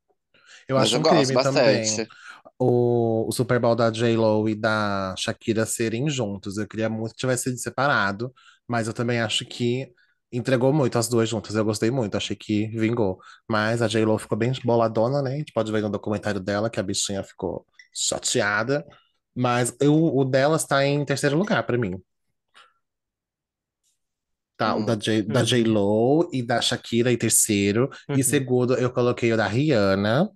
[0.68, 2.08] Eu Mas acho eu um gosto crime também bastante.
[2.60, 6.58] O, o Super Bowl da J-Lo e da Shakira serem juntos.
[6.58, 8.32] Eu queria muito que tivesse sido separado,
[8.68, 9.92] mas eu também acho que
[10.32, 11.56] entregou muito as duas juntas.
[11.56, 13.18] Eu gostei muito, achei que vingou.
[13.48, 15.34] Mas a J-Lo ficou bem boladona, né?
[15.34, 18.84] A gente pode ver no documentário dela que a bichinha ficou chateada.
[19.34, 22.00] Mas eu, o dela está em terceiro lugar pra mim.
[24.56, 24.84] Tá, o Hum.
[24.84, 25.44] da J, da Uhum.
[25.44, 27.88] J-Lo e da Shakira em terceiro.
[28.12, 28.22] E Uhum.
[28.22, 30.28] segundo, eu coloquei o da Rihanna.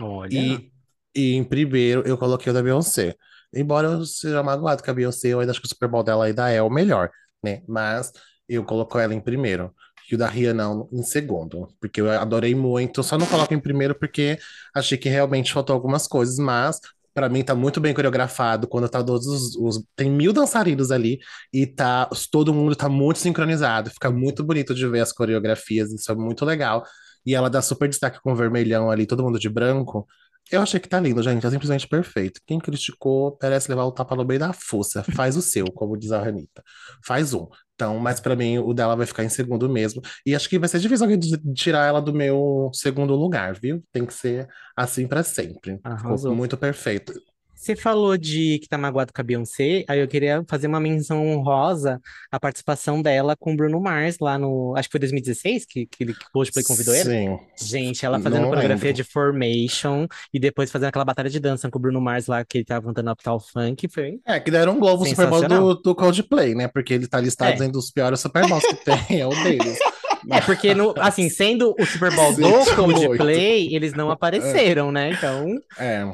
[0.00, 0.64] Olha.
[0.64, 0.72] E,
[1.14, 3.14] e em primeiro, eu coloquei o da Beyoncé.
[3.54, 6.26] Embora eu seja magoado com a Beyoncé, eu ainda acho que o Super Bowl dela
[6.26, 7.10] ainda é o melhor,
[7.42, 7.62] né?
[7.68, 8.12] Mas
[8.48, 9.74] eu coloco ela em primeiro.
[10.10, 11.68] E o da Rihanna em segundo.
[11.80, 13.02] Porque eu adorei muito.
[13.02, 14.38] Só não coloco em primeiro porque
[14.74, 16.36] achei que realmente faltou algumas coisas.
[16.38, 16.80] Mas
[17.14, 18.66] pra mim tá muito bem coreografado.
[18.68, 21.18] Quando tá todos os, os- Tem mil dançarinos ali.
[21.52, 23.90] E tá, todo mundo tá muito sincronizado.
[23.90, 25.92] Fica muito bonito de ver as coreografias.
[25.92, 26.84] Isso é muito legal.
[27.24, 30.06] E ela dá super destaque com o vermelhão ali, todo mundo de branco.
[30.50, 31.46] Eu achei que tá lindo, gente.
[31.46, 32.40] É simplesmente perfeito.
[32.46, 35.04] Quem criticou merece levar o tapa no meio da força.
[35.14, 36.62] Faz o seu, como diz a Anitta.
[37.04, 37.46] Faz um.
[37.74, 40.02] Então, mas pra mim, o dela vai ficar em segundo mesmo.
[40.26, 41.18] E acho que vai ser difícil alguém
[41.54, 43.82] tirar ela do meu segundo lugar, viu?
[43.92, 45.80] Tem que ser assim pra sempre.
[46.18, 47.12] Ficou muito perfeito.
[47.60, 51.26] Você falou de que tá magoado com a Beyoncé, aí eu queria fazer uma menção
[51.28, 52.00] honrosa
[52.32, 54.74] à participação dela com o Bruno Mars lá no.
[54.78, 57.04] Acho que foi 2016 que, que, ele- que o Coldplay convidou ele.
[57.04, 57.38] Sim.
[57.60, 59.04] Gente, ela fazendo Não coreografia lembro.
[59.04, 62.56] de Formation e depois fazendo aquela batalha de dança com o Bruno Mars lá, que
[62.58, 65.94] ele tava cantando Uptown Funk, foi É, que deram um Globo Super Bowl do, do
[65.94, 66.66] Coldplay, né?
[66.66, 67.68] Porque ele tá listado É.
[67.68, 69.78] dos piores Super Bowls que tem, é o deles.
[70.28, 75.10] É, porque, no, assim, sendo o Super Bowl do Coldplay, eles não apareceram, né?
[75.12, 75.46] Então,
[75.78, 76.04] É,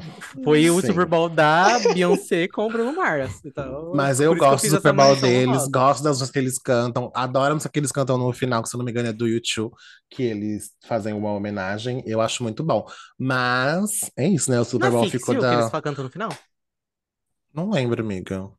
[0.43, 0.87] foi o sim.
[0.87, 3.41] Super Bowl da Beyoncé com o Bruno Mars.
[3.45, 7.51] Então, Mas eu gosto do Super Bowl deles, gosto das músicas que eles cantam, adoro
[7.51, 9.27] a música que eles cantam no final, que se eu não me engano é do
[9.27, 9.73] YouTube,
[10.09, 12.85] que eles fazem uma homenagem, eu acho muito bom.
[13.17, 14.59] Mas é isso, né?
[14.59, 15.81] O Super Bowl ficou You, que eles da.
[15.81, 16.29] cantam no final?
[17.53, 18.49] Não lembro, amiga.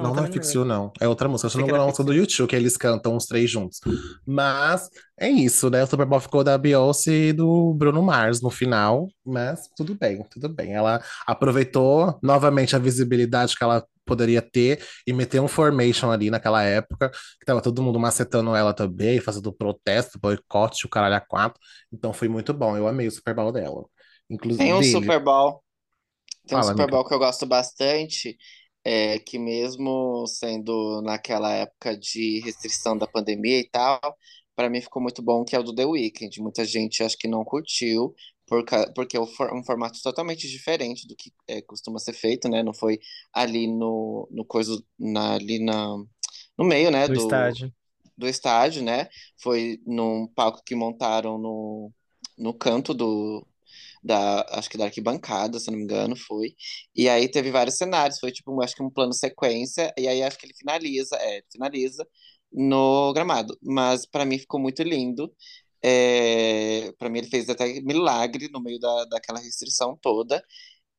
[0.00, 0.54] Não, Não, não é não Fix lembro.
[0.54, 0.92] You, não.
[1.00, 1.48] É outra música.
[1.54, 2.14] Não que engano, é uma música do You.
[2.14, 3.80] YouTube, que eles cantam os três juntos.
[4.26, 4.88] Mas
[5.18, 5.82] é isso, né?
[5.82, 9.08] O Super Bowl ficou da Beyoncé e do Bruno Mars no final.
[9.24, 10.74] Mas tudo bem, tudo bem.
[10.74, 16.62] Ela aproveitou novamente a visibilidade que ela poderia ter e meteu um formation ali naquela
[16.62, 21.60] época, que tava todo mundo macetando ela também, fazendo protesto, boicote, o caralho a quatro.
[21.92, 22.76] Então foi muito bom.
[22.76, 23.84] Eu amei o Super Bowl dela.
[24.30, 24.82] Inclusive Tem um.
[24.82, 25.62] Super Bowl.
[26.46, 26.90] Tem um Fala, Super amiga.
[26.90, 28.36] Bowl que eu gosto bastante,
[28.88, 33.98] é, que mesmo sendo naquela época de restrição da pandemia e tal,
[34.54, 36.40] para mim ficou muito bom, que é o do The Weeknd.
[36.40, 38.14] Muita gente acho que não curtiu,
[38.46, 39.26] porque é um
[39.58, 42.62] um formato totalmente diferente do que é, costuma ser feito, né?
[42.62, 43.00] Não foi
[43.32, 45.96] ali no, no coisa, na, ali na,
[46.56, 47.74] no meio, né, Do do, estádio.
[48.16, 49.08] do estádio, né?
[49.42, 51.92] Foi num palco que montaram no,
[52.38, 53.44] no canto do,
[54.06, 56.54] da, acho que da arquibancada, se não me engano, foi.
[56.94, 60.38] E aí teve vários cenários, foi tipo, acho que um plano sequência, e aí acho
[60.38, 62.06] que ele finaliza, é, finaliza
[62.52, 63.58] no gramado.
[63.62, 65.32] Mas pra mim ficou muito lindo.
[65.82, 70.42] É, para mim ele fez até milagre no meio da, daquela restrição toda.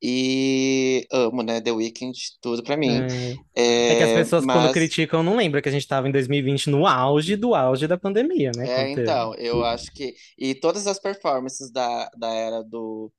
[0.02, 1.60] E amo, né?
[1.60, 3.04] The Weeknd, tudo pra mim.
[3.10, 3.38] É.
[3.86, 6.12] É que as É, pessoas, quando mas criticam, não lembram que a gente tava em
[6.12, 8.66] 2020 no auge do auge da pandemia, né?
[8.66, 9.00] É, Quando teve.
[9.02, 10.14] então, eu acho que.
[10.36, 13.12] E todas as performances da, da era do,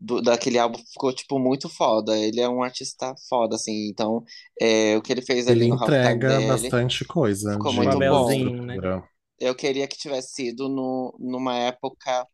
[0.00, 0.22] do.
[0.22, 2.16] Daquele álbum ficou, tipo, muito foda.
[2.18, 3.88] Ele é um artista foda, assim.
[3.88, 4.24] Então,
[4.60, 7.76] é, o que ele fez ali Ele no halftime entrega dele bastante coisa ficou de
[7.76, 8.28] muito bom.
[8.66, 8.76] Né?
[8.76, 9.04] estrutura.
[9.38, 12.26] Eu queria que tivesse sido no, numa época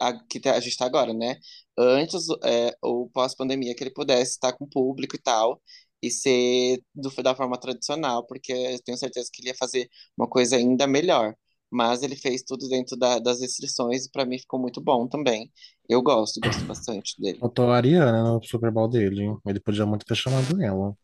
[0.00, 1.36] a, que tá- a gente tá agora, né?
[1.78, 5.60] Antes é, ou pós-pandemia, que ele pudesse estar com o público e tal.
[6.02, 9.88] E ser do, da forma tradicional, porque eu tenho certeza que ele ia fazer
[10.18, 11.34] uma coisa ainda melhor.
[11.70, 15.50] Mas ele fez tudo dentro da- das restrições e pra mim ficou muito bom também.
[15.88, 17.38] Eu gosto, gosto bastante dele.
[17.38, 19.34] Faltou a Ariana no Super Bowl dele.
[19.46, 20.94] Ele podia muito ter chamado ela.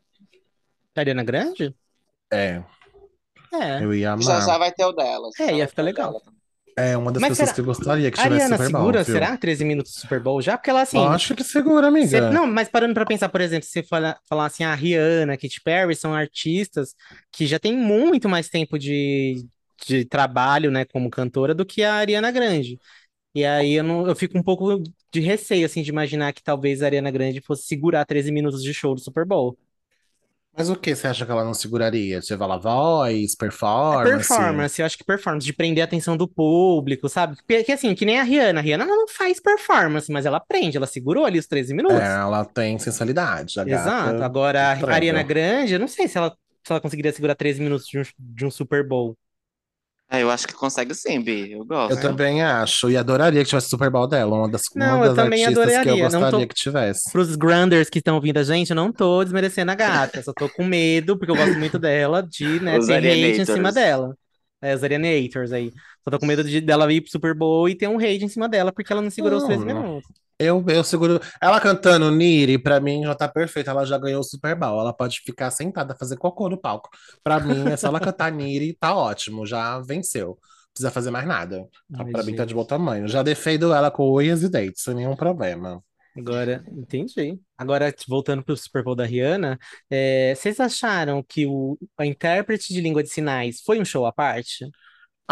[0.94, 1.74] Ariana Grande?
[2.32, 2.62] É,
[3.54, 3.82] É.
[3.82, 4.58] eu ia Já já amar.
[4.58, 5.28] vai ter o dela.
[5.36, 6.22] já É, já ia ficar legal.
[6.76, 8.80] É uma das Mas pessoas será- que eu gostaria que A tivesse Ariana Super Bowl,
[8.82, 9.14] segura, viu?
[9.14, 9.36] será?
[9.36, 10.56] 13 minutos do Super Bowl já?
[10.56, 12.30] Porque ela, assim, Eu acho que segura, amiga.
[12.30, 15.60] não, mas parando pra pensar, por exemplo, se você fala, falar assim, a Rihanna, Katy
[15.62, 16.94] Perry são artistas
[17.30, 19.44] que já têm muito mais tempo de,
[19.86, 22.78] de trabalho, né, como cantora do que a Ariana Grande.
[23.34, 26.82] E aí eu, não, eu fico um pouco de receio, assim, de imaginar que talvez
[26.82, 29.56] a Ariana Grande fosse segurar 13 minutos de show do Super Bowl.
[30.56, 32.20] Mas o que você acha que ela não seguraria?
[32.20, 34.28] Você fala voz, É performance?
[34.28, 37.36] performance, eu acho que performance, de prender a atenção do público, sabe?
[37.46, 38.58] Porque assim, que nem a Rihanna.
[38.60, 42.00] A Rihanna não faz performance, mas ela prende, ela segurou ali os 13 É, minutos.
[42.00, 44.12] ela tem sensualidade, a Exato.
[44.12, 44.92] gata Agora, a.
[44.94, 46.30] Ariana Grande, eu não sei se ela,
[46.64, 49.16] se ela conseguiria segurar 13 minutos de um, de um Super Bowl.
[50.12, 51.52] Ah, eu acho que consegue sim, Bi.
[51.52, 52.00] Eu Eu gosto.
[52.00, 55.14] também acho, e adoraria que tivesse o Super Bowl dela, uma das, Não, uma eu
[55.14, 57.12] das também artistas que eu adoraria, não gostaria tô- que tivesse.
[57.12, 60.48] Pros Granders que estão ouvindo a gente, eu não tô desmerecendo a gata, só tô
[60.48, 64.16] com medo, porque eu gosto muito dela, de, né, Os ter hate em cima dela.
[64.60, 65.72] É, os Arianators aí.
[66.04, 68.28] Só tô com medo de, dela ir pro Super Bowl e ter um hate em
[68.28, 69.74] cima dela, porque ela não segurou os 13 Não.
[69.82, 70.10] minutos.
[70.40, 71.20] Eu, eu seguro.
[71.38, 73.68] Ela cantando Niri, pra mim já tá perfeito.
[73.68, 74.80] Ela já ganhou o Super Bowl.
[74.80, 76.88] Ela pode ficar sentada, fazer cocô no palco.
[77.22, 80.28] Pra mim, é só ela cantar Niri, tá ótimo, já venceu.
[80.28, 81.68] Não precisa fazer mais nada.
[81.94, 82.54] Ai, pra mim tá de gente.
[82.54, 83.06] bom tamanho.
[83.06, 85.82] Já defendo ela com unhas e dentes, sem nenhum problema.
[86.16, 87.38] Agora, entendi.
[87.56, 89.58] Agora, voltando pro Super Bowl da Rihanna,
[89.90, 94.12] é, vocês acharam que o, a intérprete de língua de sinais foi um show à
[94.12, 94.66] parte?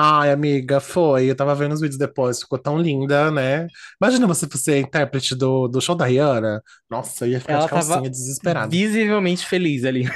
[0.01, 1.29] Ai, amiga, foi.
[1.29, 3.67] Eu tava vendo os vídeos depois, ficou tão linda, né?
[4.01, 6.63] Imagina você a intérprete do, do show da Rihanna.
[6.89, 8.71] Nossa, eu ia ficar Ela de calcinha desesperada.
[8.71, 10.05] Visivelmente feliz ali.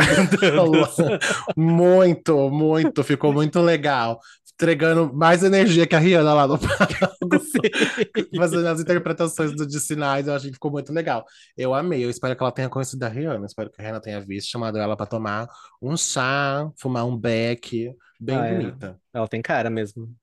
[1.56, 4.20] Muito, muito, ficou muito legal.
[4.62, 6.76] Entregando mais energia que a Rihanna lá no palco,
[8.36, 11.24] fazendo as interpretações do, de sinais, eu achei que ficou muito legal.
[11.56, 14.20] Eu amei, eu espero que ela tenha conhecido a Rihanna, espero que a Rihanna tenha
[14.20, 15.48] visto, chamado ela pra tomar
[15.80, 18.54] um chá, fumar um beck, bem Ah, é.
[18.56, 19.00] bonita.
[19.12, 20.14] Ela tem cara mesmo.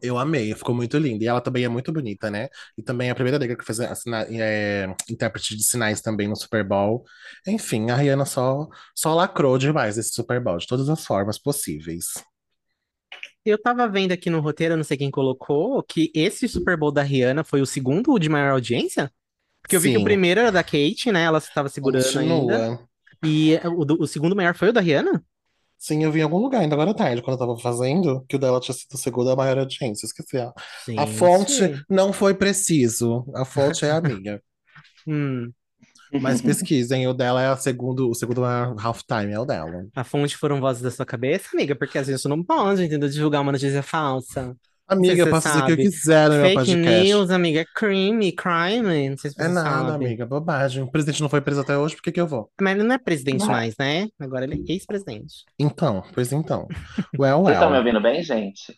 [0.00, 1.24] Eu amei, ficou muito linda.
[1.24, 2.48] E ela também é muito bonita, né?
[2.78, 6.28] E também é a primeira negra que fez a sina- é, intérprete de sinais também
[6.28, 7.04] no Super Bowl.
[7.46, 12.06] Enfim, a Rihanna só, só lacrou demais esse Super Bowl, de todas as formas possíveis.
[13.46, 16.92] Eu tava vendo aqui no roteiro, eu não sei quem colocou, que esse Super Bowl
[16.92, 19.12] da Rihanna foi o segundo de maior audiência?
[19.62, 20.04] Porque eu vi que o Sim.
[20.04, 21.22] primeiro era da Kate, né?
[21.24, 22.64] Ela estava segurando ainda.
[22.70, 22.88] Continua.
[23.24, 25.24] E o, do- o segundo maior foi o da Rihanna?
[25.78, 28.36] Sim, eu vi em algum lugar ainda agora à tarde, quando eu tava fazendo, que
[28.36, 30.06] o dela tinha sido o segundo a maior audiência.
[30.06, 30.38] Esqueci.
[30.38, 30.52] A,
[30.96, 31.84] a fonte Gente.
[31.88, 33.24] não foi preciso.
[33.34, 34.42] A fonte é a minha.
[35.06, 35.52] Hum,
[36.14, 39.86] Mas pesquisem, o dela é a segundo, o segundo maior halftime, é o dela.
[39.94, 41.74] a fonte foram vozes da sua cabeça, amiga?
[41.76, 43.08] Porque às vezes você não pode, entendeu?
[43.08, 44.56] Divulgar uma notícia falsa.
[44.88, 45.82] Amiga, eu posso dizer o que eu sabe.
[45.90, 47.02] quiser no meu Fake podcast.
[47.04, 49.10] news, amiga, é crime, crime.
[49.10, 49.92] Não sei se É você nada, sabe.
[49.92, 50.82] amiga, bobagem.
[50.82, 52.50] O presidente não foi preso até hoje, por que que eu vou?
[52.60, 53.50] Mas ele não é presidente Não é.
[53.50, 54.08] mais, né?
[54.20, 55.44] Agora ele é ex-presidente.
[55.58, 56.66] Então, pois então.
[57.18, 57.78] Well, Vocês estão me well.
[57.78, 58.74] ouvindo bem, gente?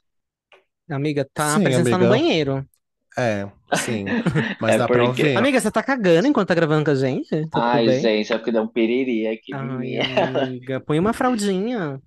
[0.91, 2.09] Amiga, tá Sim, você tá no amiga.
[2.09, 2.67] banheiro.
[3.19, 4.05] É, sim.
[4.61, 5.37] Mas É dá pra porque- ouvir.
[5.37, 7.29] Amiga, você tá cagando enquanto tá gravando com a gente?
[7.29, 8.01] Tá tudo Ai, bem?
[8.01, 9.53] gente, é porque deu um piriri aqui.
[9.55, 9.99] Ai,
[10.45, 12.01] amiga, põe uma fraldinha.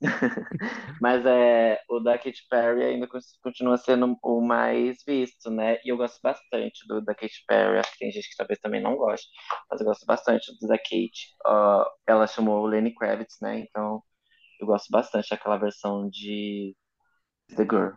[1.00, 3.08] Mas é, o da Katy Perry ainda
[3.42, 5.78] continua sendo o mais visto, né?
[5.84, 7.78] E eu gosto bastante do da Katy Perry.
[7.78, 9.28] Acho que tem gente que talvez também não goste,
[9.70, 11.34] mas eu gosto bastante do da Katy.
[11.46, 13.60] Ó, ela chamou o Lenny Kravitz, né?
[13.60, 14.02] Então
[14.60, 16.74] eu gosto bastante daquela versão de
[17.56, 17.92] The Girl.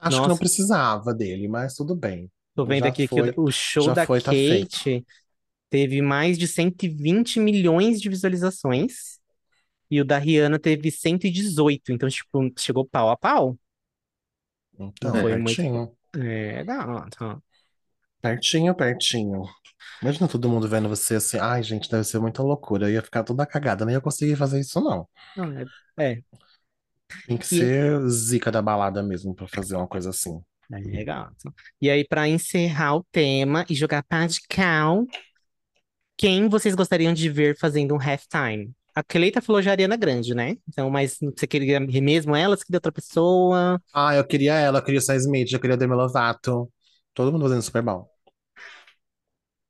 [0.00, 0.28] Acho que Nossa.
[0.28, 2.30] não precisava dele, mas tudo bem.
[2.54, 4.32] Tô vendo Já aqui foi, que o show da foi, tá.
[4.32, 5.04] Kate
[5.68, 9.20] teve mais de 120 milhões de visualizações.
[9.90, 11.92] E o da Rihanna teve 118.
[11.92, 13.58] Então, tipo, chegou pau a pau.
[14.78, 15.96] Então, Foi muito- pertinho.
[16.16, 17.42] É, gato.
[18.20, 19.44] Pertinho, pertinho.
[20.02, 21.38] Imagina todo mundo vendo você assim.
[21.38, 22.86] Ai, gente, deve ser muita loucura.
[22.86, 25.08] Eu ia ficar toda cagada, nem ia conseguir fazer isso, não.
[25.36, 25.64] Não, é,
[25.98, 26.22] é,
[27.26, 30.42] Tem que E- ser zica da balada mesmo pra fazer uma coisa assim.
[30.92, 31.52] é, gato.
[31.80, 35.04] E aí, pra encerrar o tema e jogar pá de cal,
[36.16, 38.72] quem vocês gostariam de ver fazendo um halftime?
[38.94, 40.56] A Cleita falou já Ariana Grande, né?
[40.68, 42.56] Então, mas você queria mesmo ela?
[42.56, 43.80] Você queria outra pessoa?
[43.92, 46.72] Ah, eu queria ela, eu queria o Sam Smith, eu queria Demi Lovato.
[47.14, 48.09] Todo mundo fazendo Super Bowl.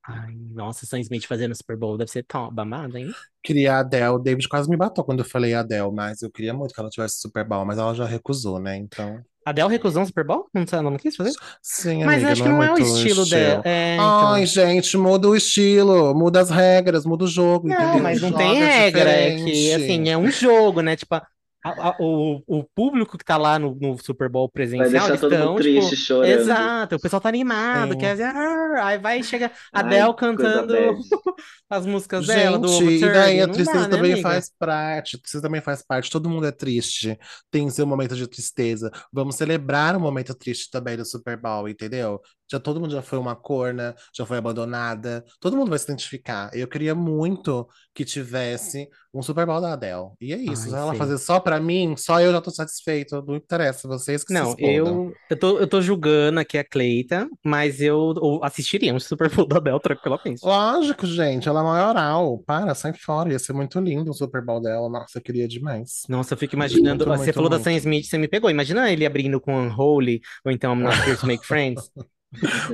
[0.07, 3.15] Ai, nossa, Sam Smith fazendo Super Bowl deve ser top, amada, hein?
[3.43, 4.09] Queria a Adele.
[4.15, 6.91] O David quase me matou quando eu falei Adele, mas eu queria muito que ela
[6.91, 8.77] tivesse Super Bowl, mas ela já recusou, né?
[8.77, 9.25] Então.
[9.45, 10.49] Adele recusou um Super Bowl?
[10.53, 11.33] Não, ela não quis fazer?
[11.63, 13.63] Sim, Mas amiga, acho que não não é é o muito estilo dela.
[13.65, 14.47] É, Ai, então.
[14.47, 18.01] gente, muda o estilo, muda as regras, muda o jogo, Não, entendeu?
[18.03, 19.73] mas não Joga tem regra, é que, diferente.
[19.73, 20.97] assim, é um jogo, né?
[20.97, 21.21] Tipo,
[21.65, 25.09] a- a- o, o público que tá lá no, no Super Bowl Vai presencial, deixar
[25.09, 26.31] eles todo estão, mundo tipo, triste, chorando.
[26.31, 27.99] exato, o pessoal tá animado, Sim.
[27.99, 30.99] quer dizer, "Ah", aí vai, chega a Ai, Adele coisa cantando bad.
[31.69, 34.15] as músicas dela, do Gente, Over e daí 30, a não tristeza dá, né, também
[34.15, 34.23] amiga?
[34.23, 37.19] faz parte, a tristeza também faz parte, todo mundo é triste,
[37.51, 38.91] tem seu momento de tristeza.
[39.13, 42.21] Vamos celebrar o momento triste também do Super Bowl, entendeu?
[42.51, 45.25] Já todo mundo já foi uma corna, já foi abandonada.
[45.41, 46.51] Todo mundo vai se identificar.
[46.53, 50.11] Eu queria muito que tivesse um Super Bowl da Adele.
[50.21, 50.65] E é isso.
[50.65, 50.99] Ai, Se ela sim.
[50.99, 53.23] fazer só pra mim, só eu já tô satisfeito.
[53.27, 57.81] Não interessa, vocês que Não, eu, eu tô, eu tô julgando aqui a Cleita, mas
[57.81, 60.45] eu, eu assistiria um Super Bowl da Bel tranquilamente.
[60.45, 62.39] Lógico, gente, ela é maioral.
[62.47, 63.33] Para, sai fora.
[63.33, 64.89] Ia ser muito lindo o Super Bowl dela.
[64.89, 66.03] Nossa, eu queria demais.
[66.09, 67.05] Nossa, eu fico imaginando.
[67.07, 67.65] Muito, Você muito, falou da muito.
[67.65, 68.51] Sam Smith, você me pegou.
[68.51, 71.91] Imagina ele abrindo com Unholy, ou então I'm Not Here to Make Friends.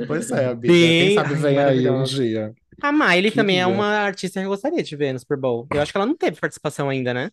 [0.06, 0.66] Pois é, amiga.
[0.72, 2.54] Bem- Quem sabe Ai, vem aí um dia.
[2.82, 3.74] A Miley também é Queria.
[3.74, 5.66] uma artista que eu gostaria de ver no Super Bowl.
[5.72, 7.30] Eu acho que ela não teve participação ainda, né?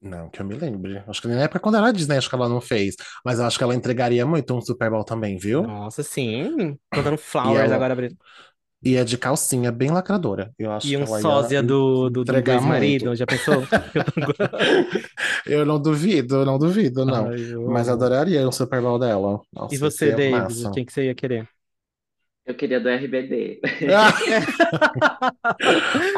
[0.00, 0.98] Não, que eu me lembre.
[1.06, 2.96] Acho que nem na época quando era Disney, acho que ela não fez.
[3.24, 5.62] Mas eu acho que ela entregaria muito um Super Bowl também, viu?
[5.62, 6.76] Nossa, sim.
[6.90, 7.94] Cantando Flowers ela- agora.
[7.94, 8.16] Brito.
[8.84, 10.52] E é de calcinha bem lacradora.
[10.58, 13.62] Eu acho E um ia sósia do, do, do ex-marido, já pensou?
[15.46, 17.28] Eu não duvido, não duvido, não.
[17.28, 19.40] Ai, eu Mas adoraria o Super Bowl dela.
[19.52, 20.70] Nossa, E você, David?
[20.72, 21.48] Quem que você ia querer?
[22.44, 23.60] Eu queria do RBD.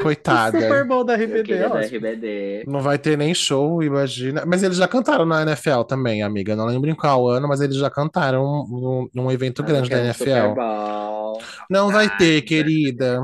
[0.03, 0.61] Coitada.
[0.61, 1.77] Super Bowl da Eu RBD, queria do.
[1.77, 2.65] RBD.
[2.67, 4.45] Não vai ter nem show, imagina.
[4.47, 6.57] Mas eles já cantaram na NFL também, amiga.
[6.57, 9.99] Não lembro em qual ano, mas eles já cantaram num, num evento eu grande da
[10.01, 10.55] um Super NFL.
[10.55, 11.43] Bowl.
[11.71, 13.21] Não vai Ah, ter, querida.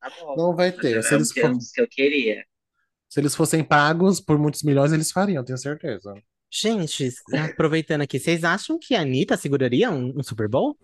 [0.00, 0.34] Tá bom.
[0.36, 1.02] Não vai ter.
[1.04, 2.42] Se eles, for- que eu queria.
[3.08, 6.12] se eles fossem pagos por muitos milhões, eles fariam, tenho certeza.
[6.50, 7.08] Gente,
[7.50, 10.76] aproveitando aqui, vocês acham que a Anitta seguraria um, um Super Bowl?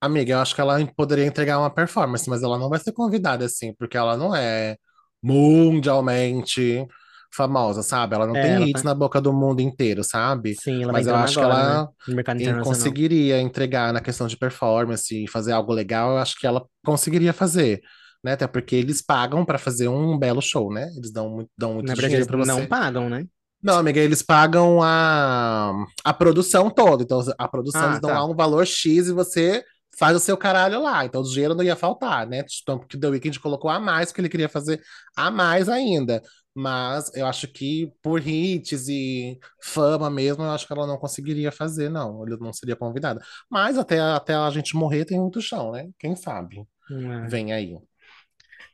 [0.00, 3.44] Amiga, eu acho que ela poderia entregar uma performance, mas ela não vai ser convidada
[3.44, 4.76] assim, porque ela não é
[5.22, 6.86] mundialmente
[7.34, 8.14] famosa, sabe?
[8.14, 10.60] Ela não É, tem ela hits tá- na boca do mundo inteiro, sabe?
[10.60, 11.88] Sim, ela Mas vai eu entrando acho que agora, ela né?
[12.06, 12.98] No mercado internacional.
[12.98, 17.32] conseguiria entregar na questão de performance e fazer algo legal, eu acho que ela conseguiria
[17.32, 17.80] fazer,
[18.24, 18.32] né?
[18.32, 20.88] Até porque eles pagam pra fazer um belo show, né?
[20.96, 22.68] Eles dão, muito- dão muito Na verdade, dinheiro eles pra não você.
[22.68, 23.26] pagam, né?
[23.62, 25.72] Não, amiga, eles pagam a,
[26.04, 27.02] a produção toda.
[27.02, 28.14] Então, a produção Ah, eles dão tá.
[28.14, 29.64] lá um valor X e você
[29.98, 31.04] faz o seu caralho lá.
[31.04, 32.44] Então, o dinheiro não ia faltar, né?
[32.62, 34.80] Então, porque The Weeknd colocou a mais, porque ele queria fazer
[35.16, 36.22] a mais ainda.
[36.54, 41.52] Mas eu acho que por hits e fama mesmo, eu acho que ela não conseguiria
[41.52, 42.26] fazer, não.
[42.26, 43.20] Ele não seria convidada.
[43.50, 45.88] Mas até, até a gente morrer tem muito chão, né?
[45.98, 46.66] Quem sabe?
[46.90, 47.28] É.
[47.28, 47.76] Vem aí.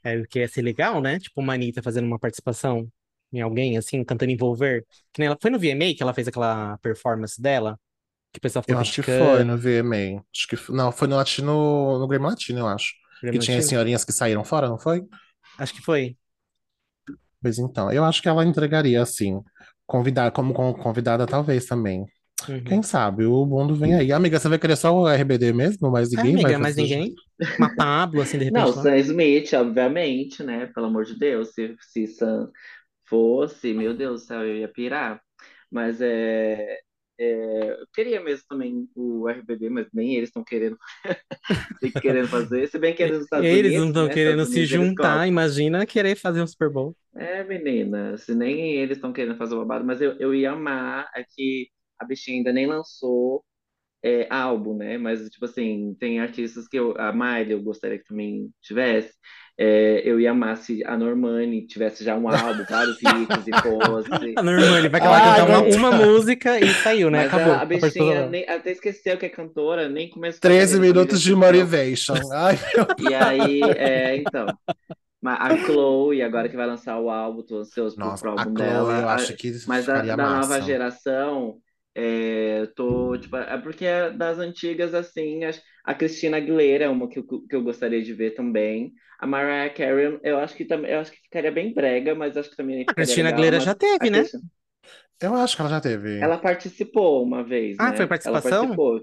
[0.02, 1.18] É, o que ia ser legal, né?
[1.18, 2.90] Tipo, uma Anitta fazendo uma participação
[3.32, 4.86] em alguém, assim, cantando envolver.
[5.12, 7.78] Que nem ela foi no VMA que ela fez aquela performance dela,
[8.34, 10.24] que o pessoal ficou Eu acho que foi no VMA.
[10.34, 12.94] Acho que não, foi no Latino, no Grammy Latino, eu acho.
[13.30, 15.02] Que tinha as senhorinhas que saíram fora, não foi?
[15.58, 16.16] Acho que foi.
[17.42, 19.40] Pois então, eu acho que ela entregaria assim.
[19.86, 22.06] Convidar, como con- convidada, talvez também.
[22.48, 22.64] Uhum.
[22.64, 23.26] Quem sabe?
[23.26, 24.12] O mundo vem aí.
[24.12, 25.90] Amiga, você vai querer só o RBD mesmo?
[25.90, 26.76] Mais É, ninguém vai amiga, mais fazer?
[26.76, 27.14] ninguém?
[27.58, 28.76] Uma Pablo, assim, de Não, repente.
[28.76, 28.82] lá.
[28.82, 30.66] Sam Smith, obviamente, né?
[30.68, 32.50] Pelo amor de Deus, se, se Sam
[33.08, 35.22] fosse, meu Deus do céu, eu ia pirar.
[35.70, 36.80] Mas é,
[37.18, 40.78] é, eu queria mesmo também o RBD, mas nem eles estão querendo,
[42.00, 42.68] querendo fazer.
[42.68, 44.14] Se bem que eles Estados Eles não Unidos, estão né?
[44.14, 46.96] querendo Estados se Unidos, eles juntar, imagina querer fazer um Super Bowl.
[47.16, 51.08] É, menina, se nem eles estão querendo fazer o babado, mas eu, eu ia amar
[51.14, 53.44] é que a bichinha ainda nem lançou
[54.02, 54.98] é, álbum, né?
[54.98, 59.14] Mas, tipo assim, tem artistas que eu, a Miley eu gostaria que também tivesse.
[59.56, 64.10] É, eu ia amar se a Normani tivesse já um álbum, vários hits e fosse.
[64.36, 67.20] A Normani vai Ai, cantar uma, uma música e saiu, né?
[67.20, 67.52] Mas Acabou.
[67.52, 71.20] a, a bichinha nem- até esqueceu que é cantora, nem começou a 13 carreira minutos
[71.22, 72.14] de motivation.
[72.32, 74.56] Ai, meu E aí, é, então.
[75.20, 78.54] Mas a Chloe, agora que vai lançar o álbum, tô ansioso Nossa, pro a álbum
[78.56, 79.00] Chloe, dela.
[79.00, 81.60] eu acho que Mas da, da nova geração,
[81.94, 83.84] é, tô, tipo, é porque
[84.16, 88.12] das antigas, assim, acho- a Cristina Aguilera é uma que eu, que eu gostaria de
[88.14, 88.92] ver também.
[89.18, 92.50] A Mariah Carey, eu acho que também, eu acho que ficaria bem brega, mas acho
[92.50, 93.30] que também A Cristina legal.
[93.30, 94.22] Aguilera já teve, né?
[94.22, 94.42] Cristina-
[95.20, 96.14] Eu acho que ela já teve.
[96.20, 97.96] ela participou uma vez, Ah, né?
[97.96, 98.40] foi Ela participação?
[98.40, 99.00] participou.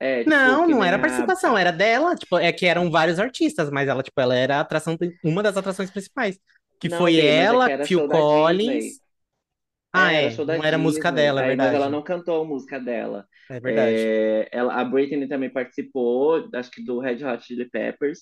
[0.00, 2.14] É, tipo, Não, não era a- participação, era dela.
[2.16, 5.56] Tipo, é que eram vários artistas, mas ela, tipo, ela era a atração, uma das
[5.56, 6.38] atrações principais.
[6.78, 8.20] Que Não, foi Bi, mas é que ela, Phil Collins.
[8.44, 9.00] Disney.
[9.92, 11.12] Ah, É, é, era da não era música Disney.
[11.12, 11.90] dela, é Aí, mas ela verdade.
[11.90, 13.26] não cantou a música dela.
[13.48, 14.10] É verdade.
[14.12, 18.20] É, ela, a Britney também participou, acho que do Red Hot Chili Peppers.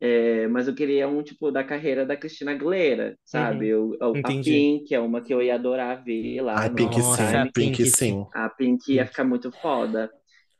[0.00, 3.68] É, mas eu queria um tipo da carreira da Cristina Aguilera, sabe?
[3.68, 4.42] Eu, eu- a Uhum.
[4.44, 7.50] Pink é uma que eu ia adorar ver lá no Pink Nossa, sim, Time.
[7.54, 8.26] Pink Pink sim.
[8.34, 10.10] A Pink ia ficar muito foda.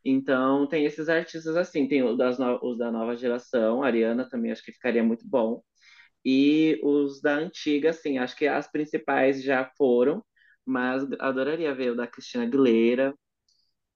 [0.04, 4.28] Então tem esses artistas assim, tem os, das no- os da nova geração, a Ariana
[4.28, 5.62] também acho que ficaria muito bom.
[6.24, 10.24] E os da antiga, assim, acho que as principais já foram,
[10.66, 13.14] mas adoraria ver o da Cristina Aguilera.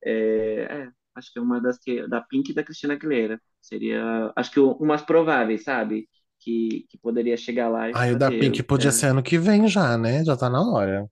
[0.04, 2.06] É, é, acho que é uma das que.
[2.08, 3.40] Da Pink e da Cristina Aguilera.
[3.60, 4.32] Seria.
[4.36, 6.08] Acho que umas prováveis, sabe?
[6.40, 8.30] Que, que poderia chegar lá e Ai, o da.
[8.32, 10.24] Pink podia É, ser ano que vem já, né?
[10.24, 11.10] Já tá na hora.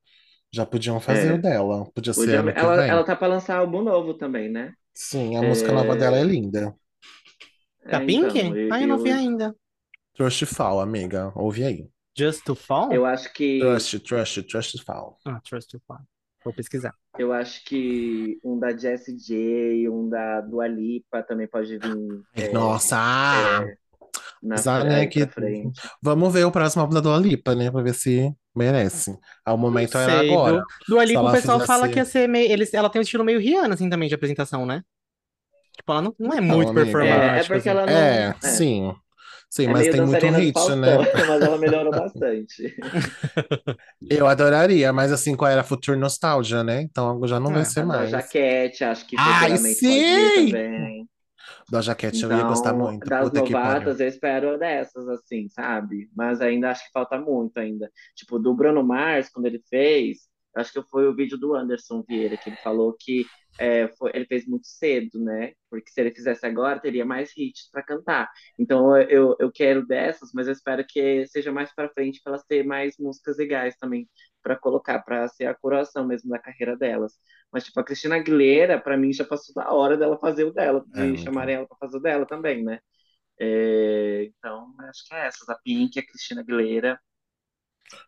[0.53, 1.35] Já podiam fazer É.
[1.35, 1.91] o dela.
[1.93, 3.03] Podia ser ano que ela, vem.
[3.03, 4.75] ela tá pra lançar álbum novo também, né?
[4.95, 6.77] Sim, a música nova dela é linda.
[7.91, 8.39] Da É, Pink?
[8.39, 9.55] então, eu, Ah, eu não vi eu, ainda.
[10.15, 11.33] Trust Fall, amiga.
[11.37, 11.91] Ouve aí.
[12.19, 12.93] Just to Fall?
[12.93, 15.17] eu acho que Trust, trust, trust Fall.
[15.25, 16.01] Ah, Trust to Fall.
[16.45, 16.95] Vou pesquisar.
[17.19, 22.53] eu acho que um da Jessie J, um da Dua Lipa também pode vir é,
[22.53, 22.97] Nossa!
[22.97, 23.65] ah,
[24.43, 25.81] na Apesar, fre- né, aí que frente.
[26.03, 27.71] vamos ver o próximo álbum da Dua Lipa, né?
[27.71, 29.17] Pra ver se merece.
[29.45, 30.63] Ao momento sei, agora.
[30.89, 32.51] do, Ali, Se o pessoal fala que ia ser meio.
[32.51, 34.83] Eles, ela tem um estilo meio Rihanna, assim, também, de apresentação, né?
[35.77, 36.85] Tipo, ela não, não é muito amiga.
[36.85, 37.37] performática.
[37.37, 37.69] É, é porque assim.
[37.69, 37.93] ela não.
[37.93, 38.47] É, é.
[38.47, 38.95] sim.
[39.51, 40.99] Sim, É mas tem muito hit, Faustão, né?
[41.27, 42.75] mas ela melhorou bastante.
[44.09, 46.83] Eu adoraria, mas assim, qual era Future Nostalgia, né?
[46.83, 48.11] Então já não É, vai ser mais.
[48.11, 50.29] Doja Cat, acho que Ai, sim!
[50.35, 51.09] também.
[51.71, 53.11] Doja Cat eu ia gostar Então, muito.
[53.11, 56.09] das Puta novatas, eu espero dessas, assim, sabe?
[56.17, 57.91] Mas ainda acho que falta muito ainda.
[58.15, 60.19] Tipo, do Bruno Mars, quando ele fez,
[60.61, 63.29] acho que foi o vídeo do Anderson Vieira, que ele falou que
[63.61, 65.53] é, foi- ele fez muito cedo, né?
[65.71, 68.31] Porque se ele fizesse agora, teria mais hits para cantar.
[68.59, 72.45] Então, eu, eu quero dessas, mas eu espero que seja mais para frente, para elas
[72.47, 74.09] terem mais músicas legais também
[74.43, 77.15] para colocar, para ser a coroação mesmo da carreira delas.
[77.53, 80.85] Mas, tipo, a Cristina Aguilera, para mim, já passou da hora dela fazer o dela,
[80.87, 82.79] de É, muito chamarem ela para fazer o dela também, né?
[83.41, 87.01] É, então, acho que é essas, a Pink, a Cristina Aguilera.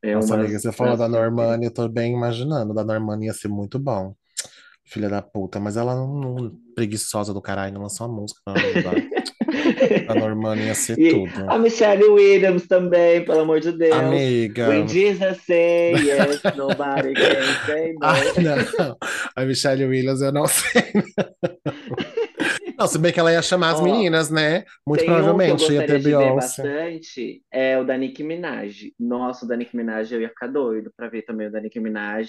[0.03, 2.73] É Nossa, umas amiga, você falou da eu Normani, eu tô bem imaginando.
[2.75, 4.15] Da Normani ia ser muito bom.
[4.85, 8.55] Filha da puta, mas ela não, não- preguiçosa do caralho, não lançou uma música pra
[8.55, 8.95] ajudar.
[10.09, 11.49] A Normani ia ser E tudo.
[11.51, 13.93] a Michelle Williams também, pelo amor de Deus.
[13.93, 14.69] Amiga.
[14.69, 17.99] When Jesus say yes, nobody can say no.
[18.07, 18.33] Ai,
[18.79, 18.97] não.
[19.37, 20.83] A Michelle Williams, eu não sei.
[20.95, 21.03] Não,
[22.87, 24.65] se bem que ela ia chamar as Ó, meninas, né?
[24.87, 26.71] Muito Tem um que eu provavelmente ia ter de ver Beyoncé.
[26.73, 28.93] bastante, é o da Nicki Minaj.
[28.99, 31.81] Nossa, o da Nicki Minaj eu ia ficar doido pra ver também o da Nicki
[31.81, 32.29] Minaj.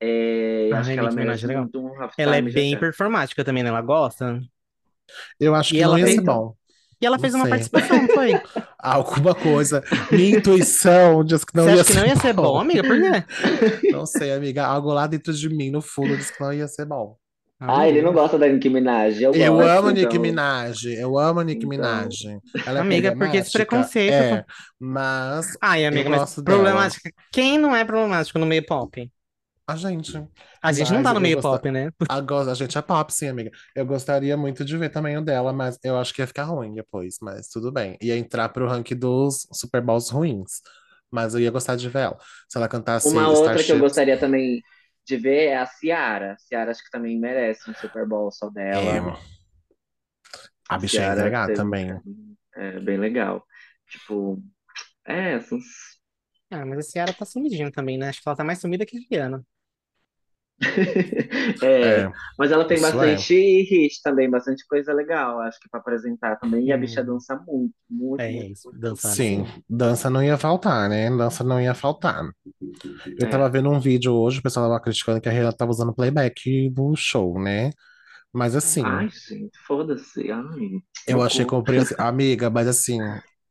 [0.00, 1.72] É, Ah, acho que a ela Nicki Minaj é legal.
[1.72, 2.78] muito um Ela é bem já.
[2.78, 3.70] performática também, né?
[3.70, 4.40] Ela gosta.
[5.40, 6.56] Eu acho E que não ela ia fez, ser bom.
[7.00, 7.48] e ela Não fez uma sei.
[7.48, 8.42] participação, não foi?
[8.78, 9.82] Alguma coisa.
[10.12, 12.84] Minha intuição diz que não Você ia acha que não ia ser bom, amiga?
[12.84, 13.24] Por quê?
[13.88, 14.66] Não sei, amiga.
[14.66, 17.18] Algo lá dentro de mim, no fundo, diz que não ia ser bom.
[17.60, 19.20] Ah, ele não gosta da Nicki Minaj.
[19.22, 20.20] Eu Eu gosto, amo Nicki então.
[20.20, 20.84] Minaj.
[20.86, 21.66] Eu amo Nicki Então.
[21.66, 22.14] Minaj.
[22.64, 23.52] Ela é Amiga, por que esse problemática?
[23.52, 24.12] preconceito?
[24.12, 24.44] É,
[24.78, 26.74] mas Ai, amiga, mas gosto dela.
[26.74, 27.10] problemática.
[27.32, 29.10] Quem não é problemático no meio pop?
[29.68, 30.12] A gente.
[30.62, 31.90] A gente não Mas tá no meio pop, né?
[32.08, 33.50] Agora, a gente é pop, sim, amiga.
[33.74, 36.72] Eu gostaria muito de ver também o dela, mas eu acho que ia ficar ruim
[36.74, 37.96] depois, mas tudo bem.
[38.00, 40.60] Ia entrar pro ranking dos Super Bowls ruins.
[41.10, 42.18] Mas eu ia gostar de ver ela.
[42.48, 44.62] Se ela cantasse Uma outra que eu gostaria também
[45.06, 46.36] de ver é a Ciara.
[46.38, 48.82] Ciara acho que também merece um Super Bowl só dela.
[48.84, 48.98] É,
[50.68, 52.00] a bicha é teve- também.
[52.56, 53.44] É bem legal.
[53.88, 54.42] Tipo,
[55.06, 55.62] é, essas.
[56.50, 58.08] Ah, mas a Ciara tá sumidinha também, né?
[58.08, 59.46] Acho que ela tá mais sumida que a Rihanna.
[61.62, 62.80] É, É, mas ela tem é.
[62.80, 66.66] bastante hit também, bastante coisa legal, acho que pra apresentar também.
[66.66, 66.80] E a Hum.
[66.80, 68.80] bicha dança muito, muito, É muito, isso, muito.
[68.80, 69.46] dançar sim, assim.
[69.68, 71.10] dança não ia faltar, né?
[71.10, 72.24] Dança não ia faltar.
[73.18, 73.28] Eu É.
[73.28, 76.70] tava vendo um vídeo hoje, o pessoal tava criticando que a Rihanna tava usando playback
[76.70, 77.70] do show, né?
[78.32, 80.30] Mas assim, Ai, gente, foda-se.
[80.30, 82.04] Ai, eu achei compreensível.
[82.04, 82.98] Amiga, mas assim,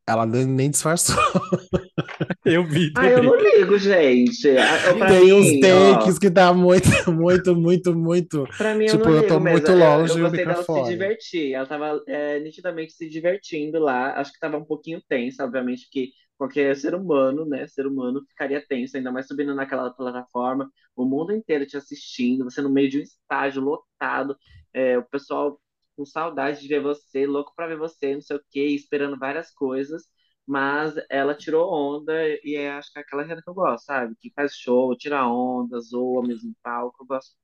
[0.08, 1.16] ela nem disfarçou.
[2.44, 3.30] Eu vi Ai, eu também.
[3.30, 4.48] não ligo, gente.
[4.56, 8.44] Ah, eu- Tem uns mim, ó, takes que tá muito, muito, muito, muito.
[8.56, 10.44] Pra mim, eu Tipo, não eu ligo tô muito Eu- longe eu e o gostei
[10.46, 11.52] dela se divertir.
[11.54, 14.14] Ela tava é, nitidamente se divertindo lá.
[14.20, 17.66] Acho que tava um pouquinho tensa, obviamente, que qualquer ser humano, né?
[17.66, 22.62] Ser humano ficaria tenso, ainda mais subindo naquela plataforma, o mundo inteiro te assistindo, você
[22.62, 24.36] no meio de um estágio lotado,
[24.72, 25.58] é, o pessoal
[25.96, 29.50] com saudade de ver você, louco pra ver você, não sei o quê, esperando várias
[29.52, 30.04] coisas.
[30.46, 32.12] Mas ela tirou onda
[32.44, 34.14] e é, acho que é aquela Rihanna que eu gosto, sabe?
[34.20, 37.34] Que faz show, tira onda, zoa mesmo em palco, eu gosto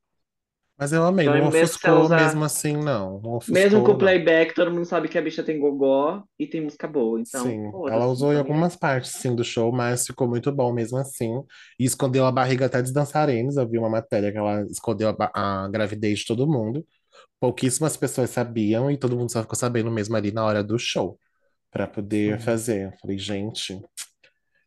[0.77, 3.21] Mas eu amei, Então, não mesmo ofuscou usar- mesmo assim, não.
[3.23, 6.47] Não ofuscou, Mesmo com o playback, todo mundo sabe que a bicha tem gogó e
[6.47, 7.21] tem música boa.
[7.21, 10.99] Então, Sim, ela usou em algumas partes, sim, do show, mas ficou muito bom mesmo
[10.99, 11.31] assim.
[11.79, 13.57] E escondeu a barriga até dos dançarinos.
[13.57, 16.87] Eu vi uma matéria que ela escondeu a, a gravidez de todo mundo.
[17.43, 21.19] Pouquíssimas pessoas sabiam e todo mundo só ficou sabendo mesmo ali na hora do show,
[21.71, 22.41] pra poder Sim.
[22.41, 22.89] fazer.
[22.89, 23.81] Eu falei, gente,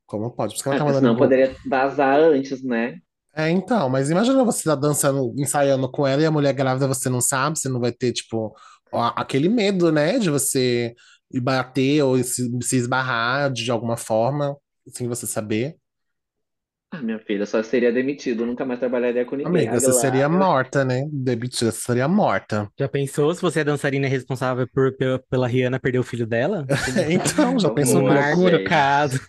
[0.08, 0.54] como pode?
[0.54, 1.00] Por isso que ela É, tá porque mandando.
[1.00, 3.00] senão poderia vazar antes, né?
[3.38, 7.10] É, então, mas imagina você tá dançando, ensaiando com ela e a mulher grávida você
[7.10, 8.56] não sabe, você não vai ter, tipo,
[8.92, 10.94] ó, aquele medo, né, de você
[11.44, 14.56] bater ou se, se esbarrar de alguma forma,
[14.96, 15.76] sem você saber.
[16.96, 19.68] Ah, minha filha, só seria demitido, nunca mais trabalharia com ninguém.
[19.68, 21.06] Amiga, você seria morta, né?
[21.12, 22.70] Demitida, você seria morta.
[22.80, 26.66] Já pensou se você é dançarina responsável por, pela, pela Rihanna perder o filho dela?
[27.10, 28.30] Então, já pensou que Marca.
[28.36, 28.64] loucura?
[28.64, 29.20] Caso.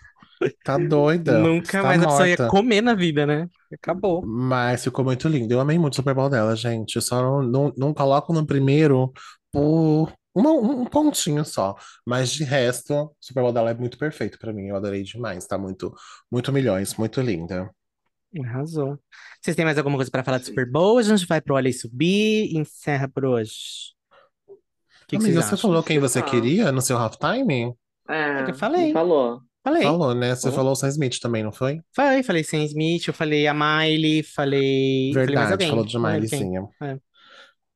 [0.63, 1.39] Tá doida.
[1.39, 2.47] Nunca Está mais a pessoa ia morta.
[2.47, 3.47] comer na vida, né?
[3.73, 4.23] Acabou.
[4.25, 5.51] Mas ficou muito lindo.
[5.51, 6.95] Eu amei muito o Super Bowl dela, gente.
[6.95, 9.11] Eu só não, não, não coloco no primeiro
[9.51, 11.75] por uma- um pontinho só.
[12.05, 14.67] Mas de resto, o Super Bowl dela é muito perfeito pra mim.
[14.67, 15.45] Eu adorei demais.
[15.47, 15.93] Tá muito,
[16.31, 17.69] muito milhões, muito linda.
[18.43, 18.99] Arrasou.
[19.41, 20.97] Vocês têm mais alguma coisa pra falar do Super Bowl?
[20.97, 23.95] A gente vai pro Olha e Subir e encerra por hoje.
[24.47, 24.53] O
[25.07, 25.69] que que Amiga, vocês você acham?
[25.69, 26.23] falou quem você Ah.
[26.23, 27.73] queria no seu halftime?
[28.09, 28.91] É, que eu falei.
[28.91, 29.41] falou.
[29.63, 29.83] Falei.
[29.83, 30.33] Falou, né?
[30.35, 30.55] Você Falou?
[30.55, 31.81] falou o Sam Smith também, não foi?
[31.93, 35.11] Falei, falei Sam Smith, eu falei a Miley, falei.
[35.13, 35.69] falei mais Verdade, alguém.
[35.69, 36.53] falou de Não lembro quem.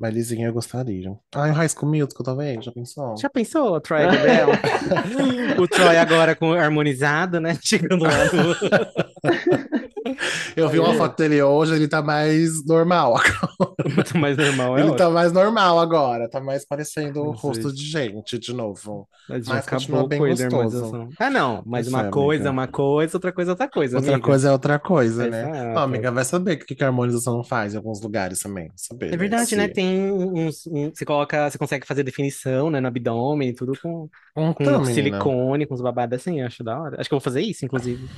[0.02, 0.08] Mileyzinha.
[0.08, 0.12] É.
[0.12, 1.18] Mileyzinha eu gostaria.
[1.36, 3.18] Ai, o High School Musical, talvez, já pensou?
[3.18, 4.50] Já pensou, o Troy Gabriel?
[5.60, 7.58] o Troy agora com harmonizado, né?
[7.64, 9.02] Chegando lá no.
[10.56, 13.16] Eu vi uma foto dele hoje, ele tá mais normal.
[13.96, 15.14] Muito mais normal, é Ele tá ótimo.
[15.14, 19.08] mais normal agora, tá mais parecendo um Não rosto de gente de novo.
[19.28, 20.46] Mas já mas continua acabou bem com gostoso.
[20.56, 21.10] harmonização.
[21.20, 23.98] Ah, não, mas Isso uma é, coisa é uma coisa, outra coisa é outra coisa,
[23.98, 24.28] Outra amiga.
[24.28, 25.42] coisa é outra coisa, né?
[25.44, 25.80] Exato.
[25.80, 28.72] Ó, amiga, vai saber o que que a harmonização faz em alguns lugares também.
[28.76, 29.68] Saber, É verdade, né?
[29.68, 30.66] Se- Tem uns.
[30.68, 34.80] um- você coloca, você consegue fazer definição, né, no abdômen e tudo com, com Então,
[34.86, 37.00] menina, silicone, com os babados assim, acho da hora.
[37.00, 38.12] Acho que eu vou fazer isso, inclusive.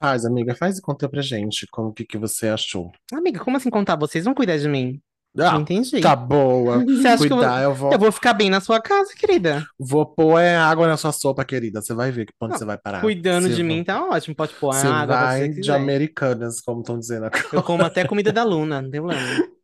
[0.00, 2.90] Faz, amiga, faz e conta pra gente como que, que você achou.
[3.12, 3.96] Amiga, como assim contar?
[3.96, 5.00] Vocês vão cuidar de mim?
[5.32, 6.00] Não Ah, entendi.
[6.00, 6.78] tá boa.
[6.84, 9.14] Você acha que eu vou, Cuidar, eu vou, eu vou ficar bem na sua casa,
[9.14, 9.64] querida?
[9.78, 11.80] vou pôr é, água na sua sopa, querida.
[11.80, 13.00] Você vai ver que Não, você vai parar.
[13.00, 14.34] Cuidando Você de mim tá ótimo.
[14.34, 15.76] Pode pôr Você água, vai ser de quiser.
[15.76, 17.44] americanas, como estão dizendo agora.
[17.52, 19.22] Eu como até comida da Luna, não tem problema.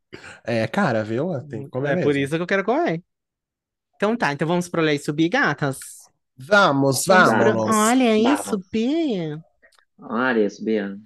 [0.47, 1.29] É, cara, viu?
[1.49, 2.21] Tem que comer É por mesmo.
[2.25, 3.03] isso que eu quero comer.
[3.97, 5.79] Então tá, então vamos pro e Subir, gatas?
[6.39, 7.75] Vamos, Vamos.
[7.75, 9.43] Olha isso, Bia.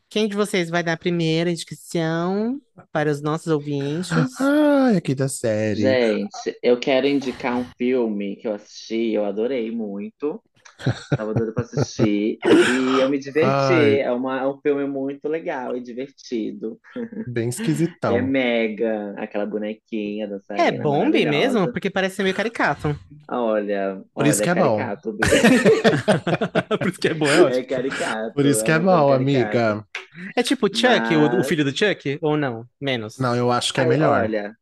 [0.09, 2.61] Quem de vocês vai dar a primeira indicação
[2.93, 4.11] para os nossos ouvintes?
[4.41, 5.80] Ai, a quinta série.
[5.80, 10.43] Gente, eu quero indicar um filme que eu assisti, eu adorei muito.
[11.16, 12.38] Tava doida pra assistir.
[12.45, 13.49] E eu me diverti.
[13.49, 14.01] Ai.
[14.01, 16.78] É, uma, é um filme muito legal e divertido.
[17.28, 18.22] Bem É esquisitão.
[18.22, 21.70] Mega, aquela bonequinha da É bombe mesmo?
[21.72, 22.99] Porque parece ser meio caricato.
[23.28, 24.76] Olha, Por isso olha, que é bom.
[24.78, 25.28] caricato, Bia.
[26.81, 27.61] Por isso que é bom, é ótimo.
[27.61, 28.35] É caricato.
[28.35, 29.16] Por isso que é coisa bom, caricata.
[29.70, 29.87] amiga.
[30.37, 32.18] É tipo Chuck, o, o Mas- filho do Chuck?
[32.22, 32.64] Ou não?
[32.81, 33.18] Menos.
[33.18, 34.22] Não, eu acho que é melhor.
[34.22, 34.55] Olha,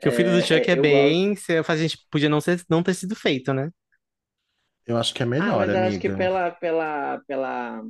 [0.00, 1.34] Que o filho do é, Chuck é bem.
[1.36, 3.70] se- A gente podia não, ser, não ter sido feito, né?
[4.86, 6.16] Eu acho que é Ah, melhor, mas eu acho que amiga.
[6.24, 7.82] pela, pela, pela...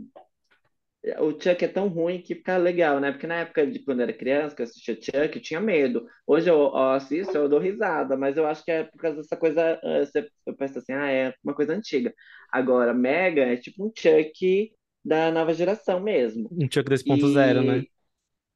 [1.21, 3.13] O Chuck é tão ruim que fica legal, né?
[3.13, 6.07] Porque na época de quando eu era criança, que eu assistia Chuck, eu tinha medo.
[6.27, 9.37] Hoje eu, eu assisto, eu dou risada, mas eu acho que é por causa dessa
[9.37, 9.79] coisa.
[9.85, 12.15] ah, você- Eu penso assim, ah, é uma coisa antiga.
[12.55, 14.73] Agora, Mega é tipo um Chuck
[15.05, 16.51] da nova geração mesmo.
[16.51, 17.85] Um Chuck 2.0, né?
[17.85, 17.91] E,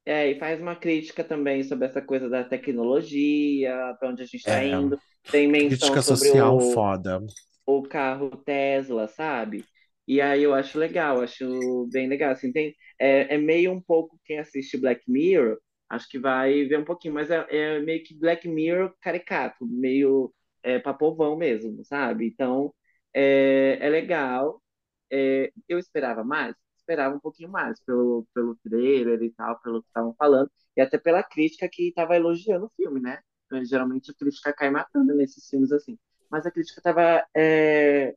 [0.07, 4.37] é, e faz uma crítica também sobre essa coisa da tecnologia, para onde a gente
[4.39, 4.65] está É.
[4.65, 5.01] indo.
[5.31, 7.21] Tem menção Crítica sobre social o, foda.
[7.67, 9.65] o carro Tesla, sabe?
[10.07, 12.33] E aí eu acho legal, acho bem legal.
[12.33, 16.79] Assim, tem, é, é meio um pouco quem assiste Black Mirror, acho que vai ver
[16.79, 20.33] um pouquinho, mas é, é meio que Black Mirror caricato, meio
[20.63, 22.27] é, pra povão mesmo, sabe?
[22.29, 22.75] Então
[23.19, 24.63] é, é legal.
[25.11, 29.89] É, eu esperava mais, esperava um pouquinho mais pelo, pelo trailer e tal, pelo que
[29.89, 33.21] estavam falando, e até pela crítica que estava elogiando o filme, né?
[33.65, 35.99] Geralmente a crítica cai matando nesses filmes assim
[36.31, 37.27] mas a crítica estava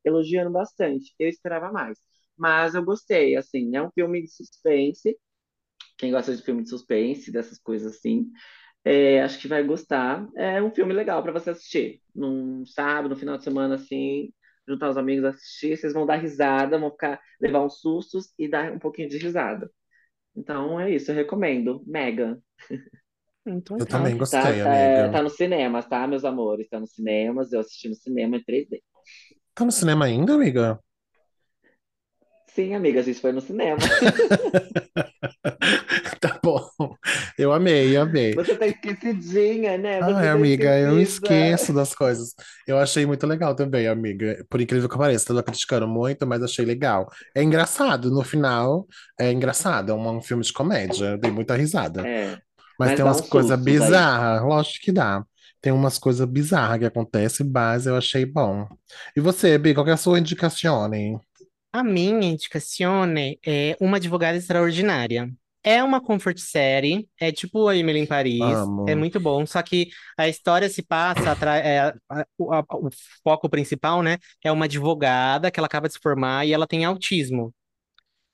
[0.04, 1.14] elogiando bastante.
[1.20, 1.97] Eu esperava mais.
[2.38, 5.18] Mas eu gostei, assim, é um filme de suspense.
[5.97, 8.32] Quem gosta de filme de suspense, dessas coisas assim,
[8.84, 10.28] é, acho que vai gostar.
[10.36, 12.02] É um filme legal para você assistir.
[12.16, 14.34] Num sábado, no final de semana, assim,
[14.68, 18.72] juntar os amigos assistir, vocês vão dar risada, vão ficar, levar uns sustos e dar
[18.72, 19.70] um pouquinho de risada.
[20.36, 21.84] Então é isso, eu recomendo.
[21.88, 22.39] Mega.
[23.45, 23.97] Então Eu tá.
[23.97, 25.09] também Tá, gostei, é, amiga.
[25.09, 26.70] tá nos cinemas, tá, meus amores?
[26.70, 28.82] Tá nos cinemas, eu assisti no cinema em 3D.
[29.55, 30.80] Tá no cinema ainda, amiga?
[32.54, 33.80] Sim, amiga, a gente foi no cinema.
[36.20, 36.68] Tá bom.
[37.38, 38.34] Eu amei, amei.
[38.34, 40.02] Você tá esquecidinha, né?
[40.04, 40.99] Você Ai, tá amiga, eu esquecida.
[40.99, 42.34] esqueço das coisas.
[42.68, 44.43] Eu achei muito legal também, amiga.
[44.49, 47.08] Por incrível que pareça, tô criticando muito, mas achei legal.
[47.36, 48.88] É engraçado, no final,
[49.20, 49.91] é engraçado.
[49.91, 51.06] É um, um filme de comédia.
[51.12, 52.08] Eu dei muita risada.
[52.08, 52.38] É,
[52.80, 55.24] Mas mas tem umas uns coisas bizarras, lógico que dá.
[55.62, 58.68] Tem umas coisas bizarras que acontecem, mas eu achei bom.
[59.16, 61.20] E você, Bi, qual é a sua indicação, hein?
[61.74, 65.32] A minha indicazione é Uma Advogada Extraordinária.
[65.64, 68.90] É uma comfort série, é tipo a Emily em Paris, Amo.
[68.90, 71.94] é muito bom, só que a história se passa, é, a-
[72.36, 72.90] o, a- o
[73.24, 76.84] foco principal, né, é uma advogada que ela acaba de se formar e ela tem
[76.84, 77.54] autismo.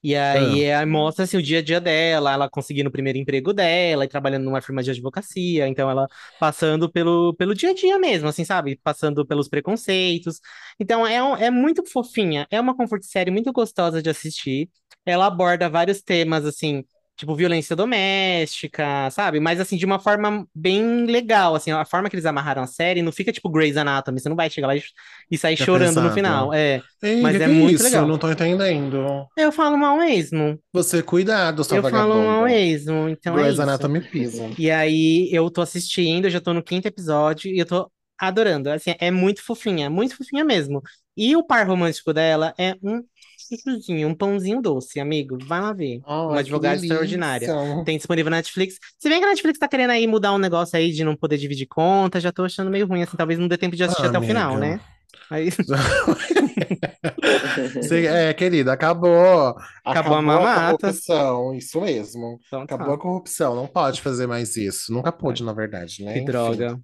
[0.09, 3.51] E aí é, mostra assim, o dia a dia dela, ela conseguindo o primeiro emprego
[3.53, 5.67] dela e trabalhando numa firma de advocacia.
[5.67, 6.07] Então ela
[6.39, 8.79] passando pelo, pelo dia a dia mesmo, assim, sabe?
[8.83, 10.39] Passando pelos preconceitos.
[10.79, 12.47] Então é, um- é muito fofinha.
[12.51, 14.69] É uma comfort série muito gostosa de assistir.
[15.05, 16.83] Ela aborda vários temas, assim,
[17.17, 19.39] tipo violência doméstica, sabe?
[19.39, 23.01] Mas assim, de uma forma bem legal, assim, a forma que eles amarraram a série
[23.01, 26.11] não fica tipo Grey's Anatomy, você não vai chegar lá e, sair É chorando no
[26.11, 26.53] final.
[26.53, 27.83] É, Ei, Mas que é que muito isso?
[27.83, 28.03] legal.
[28.03, 29.27] Eu não tô entendendo.
[29.37, 30.59] eu falo mal mesmo.
[30.73, 32.45] Você, cuidado, sua Eu falo mal vagabunda.
[32.45, 33.61] mesmo, então é Grey's isso.
[33.61, 34.49] Anatomy pisa.
[34.57, 38.69] E aí eu tô assistindo, eu já tô no quinto episódio e eu tô adorando.
[38.69, 40.81] Assim, é muito fofinha, muito fofinha mesmo.
[41.15, 43.03] E o par romântico dela é um
[43.47, 45.37] chuchuzinho, um pãozinho doce, amigo.
[45.45, 46.01] Vai lá ver.
[46.05, 47.47] Ai, Uma advogada extraordinária.
[47.85, 48.75] Tem disponível na Netflix.
[48.99, 51.37] Se bem que a Netflix tá querendo aí mudar um negócio aí de não poder
[51.37, 54.09] dividir conta, já tô achando meio ruim, assim, talvez não dê tempo de assistir Ah,
[54.09, 54.79] até o final, né?
[55.29, 55.49] Aí,
[58.07, 59.55] é, querida, acabou.
[59.83, 60.77] Acabou a a mamata.
[60.77, 62.39] corrupção, isso mesmo.
[62.47, 62.75] então tá.
[62.75, 64.93] Acabou a corrupção, não pode fazer mais isso.
[64.93, 66.13] Nunca pôde, na verdade, né?
[66.13, 66.25] Que Enfim.
[66.31, 66.79] droga.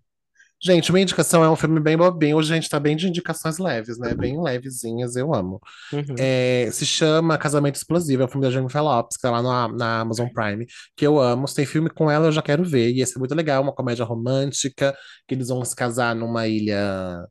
[0.66, 2.38] Gente, uma indicação é um filme bem bobinho.
[2.38, 4.14] Hoje a gente tá bem de indicações leves, né?
[4.14, 5.59] Bem levezinhas, eu amo.
[5.91, 6.16] Uhum.
[6.18, 9.68] É, se chama Casamento Explosivo, é um filme da Jennifer Lopez, que tá lá na,
[9.68, 11.49] na Amazon Prime, que eu amo.
[11.49, 12.91] Se tem filme com ela, eu já quero ver.
[12.91, 14.95] E esse é muito legal, uma comédia romântica,
[15.28, 17.28] que eles vão se casar numa ilha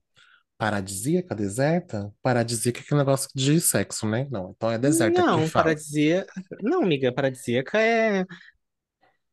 [0.58, 2.12] paradisíaca, deserta?
[2.22, 4.28] Paradisíaca é aquele negócio de sexo, né?
[4.30, 6.30] Não, então é deserta Não, paradisíaca.
[6.60, 8.26] Não, amiga, paradisíaca é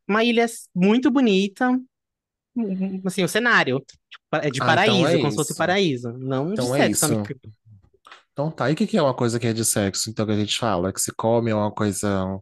[0.08, 1.78] uma ilha muito bonita.
[2.60, 3.80] Um- Assim, o cenário
[4.10, 6.80] tipo, é de Ah, então paraíso, é como se fosse paraíso, não de Então é
[6.94, 7.24] sexo, isso.
[8.34, 10.32] Então tá, e o que que é uma coisa que é de sexo, então, que
[10.32, 10.94] a gente fala?
[10.94, 12.40] Que se come é uma coisa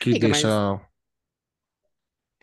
[0.00, 0.80] que mas- deixa...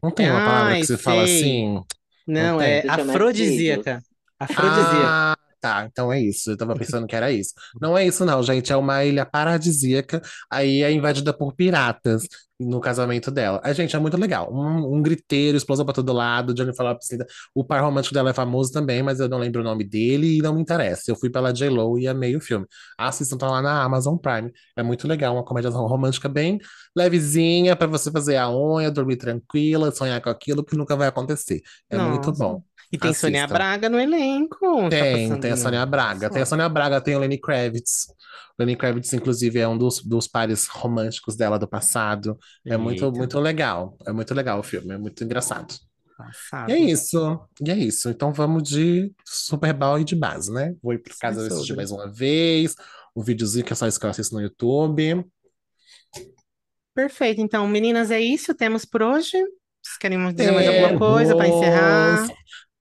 [0.01, 1.39] Não tem uma palavra Ai, que se fala sei.
[1.41, 1.83] assim?
[2.25, 2.67] Não, tem.
[2.67, 4.01] é afrodisíaca.
[4.39, 5.07] Afrodisíaca.
[5.07, 5.85] Ah, tá.
[5.85, 6.51] Então é isso.
[6.51, 7.53] Eu tava pensando que era isso.
[7.81, 8.71] Não é isso, não, gente.
[8.71, 10.21] É uma ilha paradisíaca.
[10.51, 12.27] Aí é invadida por piratas
[12.59, 13.61] no casamento dela.
[13.63, 14.53] A gente é muito legal.
[14.53, 16.55] Um, um griteiro, explosão pra todo lado.
[16.55, 17.07] Jennifer Lopez.
[17.55, 20.41] O par romântico dela é famoso também, mas eu não lembro o nome dele e
[20.41, 21.09] não me interessa.
[21.09, 22.65] Eu fui pela J-Lo e amei o filme.
[22.97, 24.51] Assistam, tá lá na Amazon Prime.
[24.75, 25.35] É muito legal.
[25.35, 26.59] Uma comédia romântica bem
[26.95, 31.61] levezinha pra você fazer a unha, dormir tranquila, sonhar com aquilo que nunca vai acontecer.
[31.89, 32.43] É muito Nossa.
[32.43, 32.63] bom.
[32.91, 33.53] E tem Sônia assista.
[33.53, 34.83] Braga no elenco.
[34.83, 36.29] Tá Tem, passando tem a Sônia Braga.
[36.29, 38.07] Tem a Sônia Braga, tem o Lenny Kravitz.
[38.57, 42.37] O Lenny Kravitz, inclusive, é um dos, dos pares românticos dela do passado.
[42.65, 43.95] É muito, Eita, muito legal.
[44.05, 45.73] É muito legal o filme, é muito engraçado.
[46.17, 46.69] passado.
[46.69, 47.39] E é isso.
[47.61, 48.09] E é isso.
[48.09, 50.73] Então vamos de Super Bowl e de base, né?
[50.81, 51.75] Vou ir para casa assistir sombra.
[51.77, 52.75] mais uma vez.
[53.15, 55.25] Um videozinho que é só isso que eu assisto no YouTube.
[56.93, 57.39] Perfeito.
[57.39, 58.53] Então, meninas, é isso.
[58.53, 59.37] Temos por hoje.
[59.81, 62.27] Vocês querem dizer mais alguma coisa para encerrar?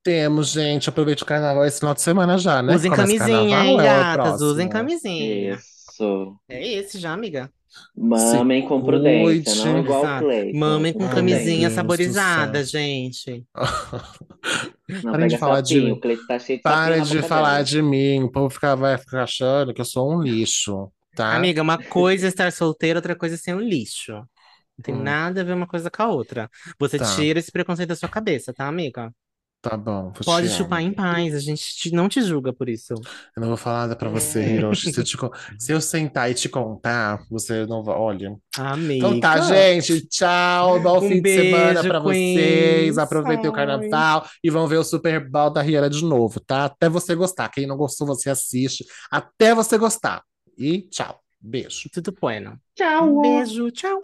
[0.08, 0.88] Temos, gente.
[0.88, 2.74] Aproveite o carnaval esse final de semana já, né?
[2.74, 4.40] Usem Começa camisinha, hein, é o gatas?
[4.40, 5.54] Usem camisinha.
[5.54, 6.34] Isso.
[6.48, 7.50] É esse já, amiga.
[7.94, 9.64] Mamem com prudência, cuide.
[9.66, 10.18] não igual o.
[10.20, 10.58] Cleiton.
[10.58, 13.44] Mamem com camisinha Deus saborizada, gente.
[15.04, 16.00] Não Parem de falar de mim.
[16.26, 17.64] tá Para de falar dela.
[17.64, 18.22] de mim.
[18.22, 21.34] O povo fica, vai ficar achando que eu sou um lixo, tá?
[21.34, 24.12] Amiga, uma coisa é estar solteira, outra coisa é ser um lixo.
[24.14, 25.02] Não tem Hum.
[25.02, 26.48] nada a ver uma coisa com a outra.
[26.80, 27.14] Você Tá.
[27.14, 29.12] tira esse preconceito da sua cabeça, tá, amiga?
[29.60, 30.88] Tá bom, Pode te chupar amo.
[30.88, 32.92] em paz, a gente te- não te julga por isso.
[32.94, 34.92] Eu não vou falar nada pra você, Hiroshi.
[34.92, 37.96] Se eu, te con- se eu sentar e te contar, você não vai.
[37.96, 38.36] Olha.
[38.56, 39.08] Amiga.
[39.08, 40.06] Então tá, gente.
[40.06, 40.78] Tchau.
[40.80, 42.36] Bom Um fim de semana beijo, pra vocês.
[42.38, 42.98] Queens.
[42.98, 46.66] Aproveitem o carnaval e vão ver o Super Bowl da Rihanna de novo, tá?
[46.66, 47.48] Até você gostar.
[47.48, 48.84] Quem não gostou, você assiste.
[49.10, 50.22] Até você gostar.
[50.56, 51.18] E tchau.
[51.40, 51.88] Beijo.
[51.92, 52.56] Tudo bueno.
[52.76, 53.18] Tchau!
[53.18, 54.02] Um beijo, tchau.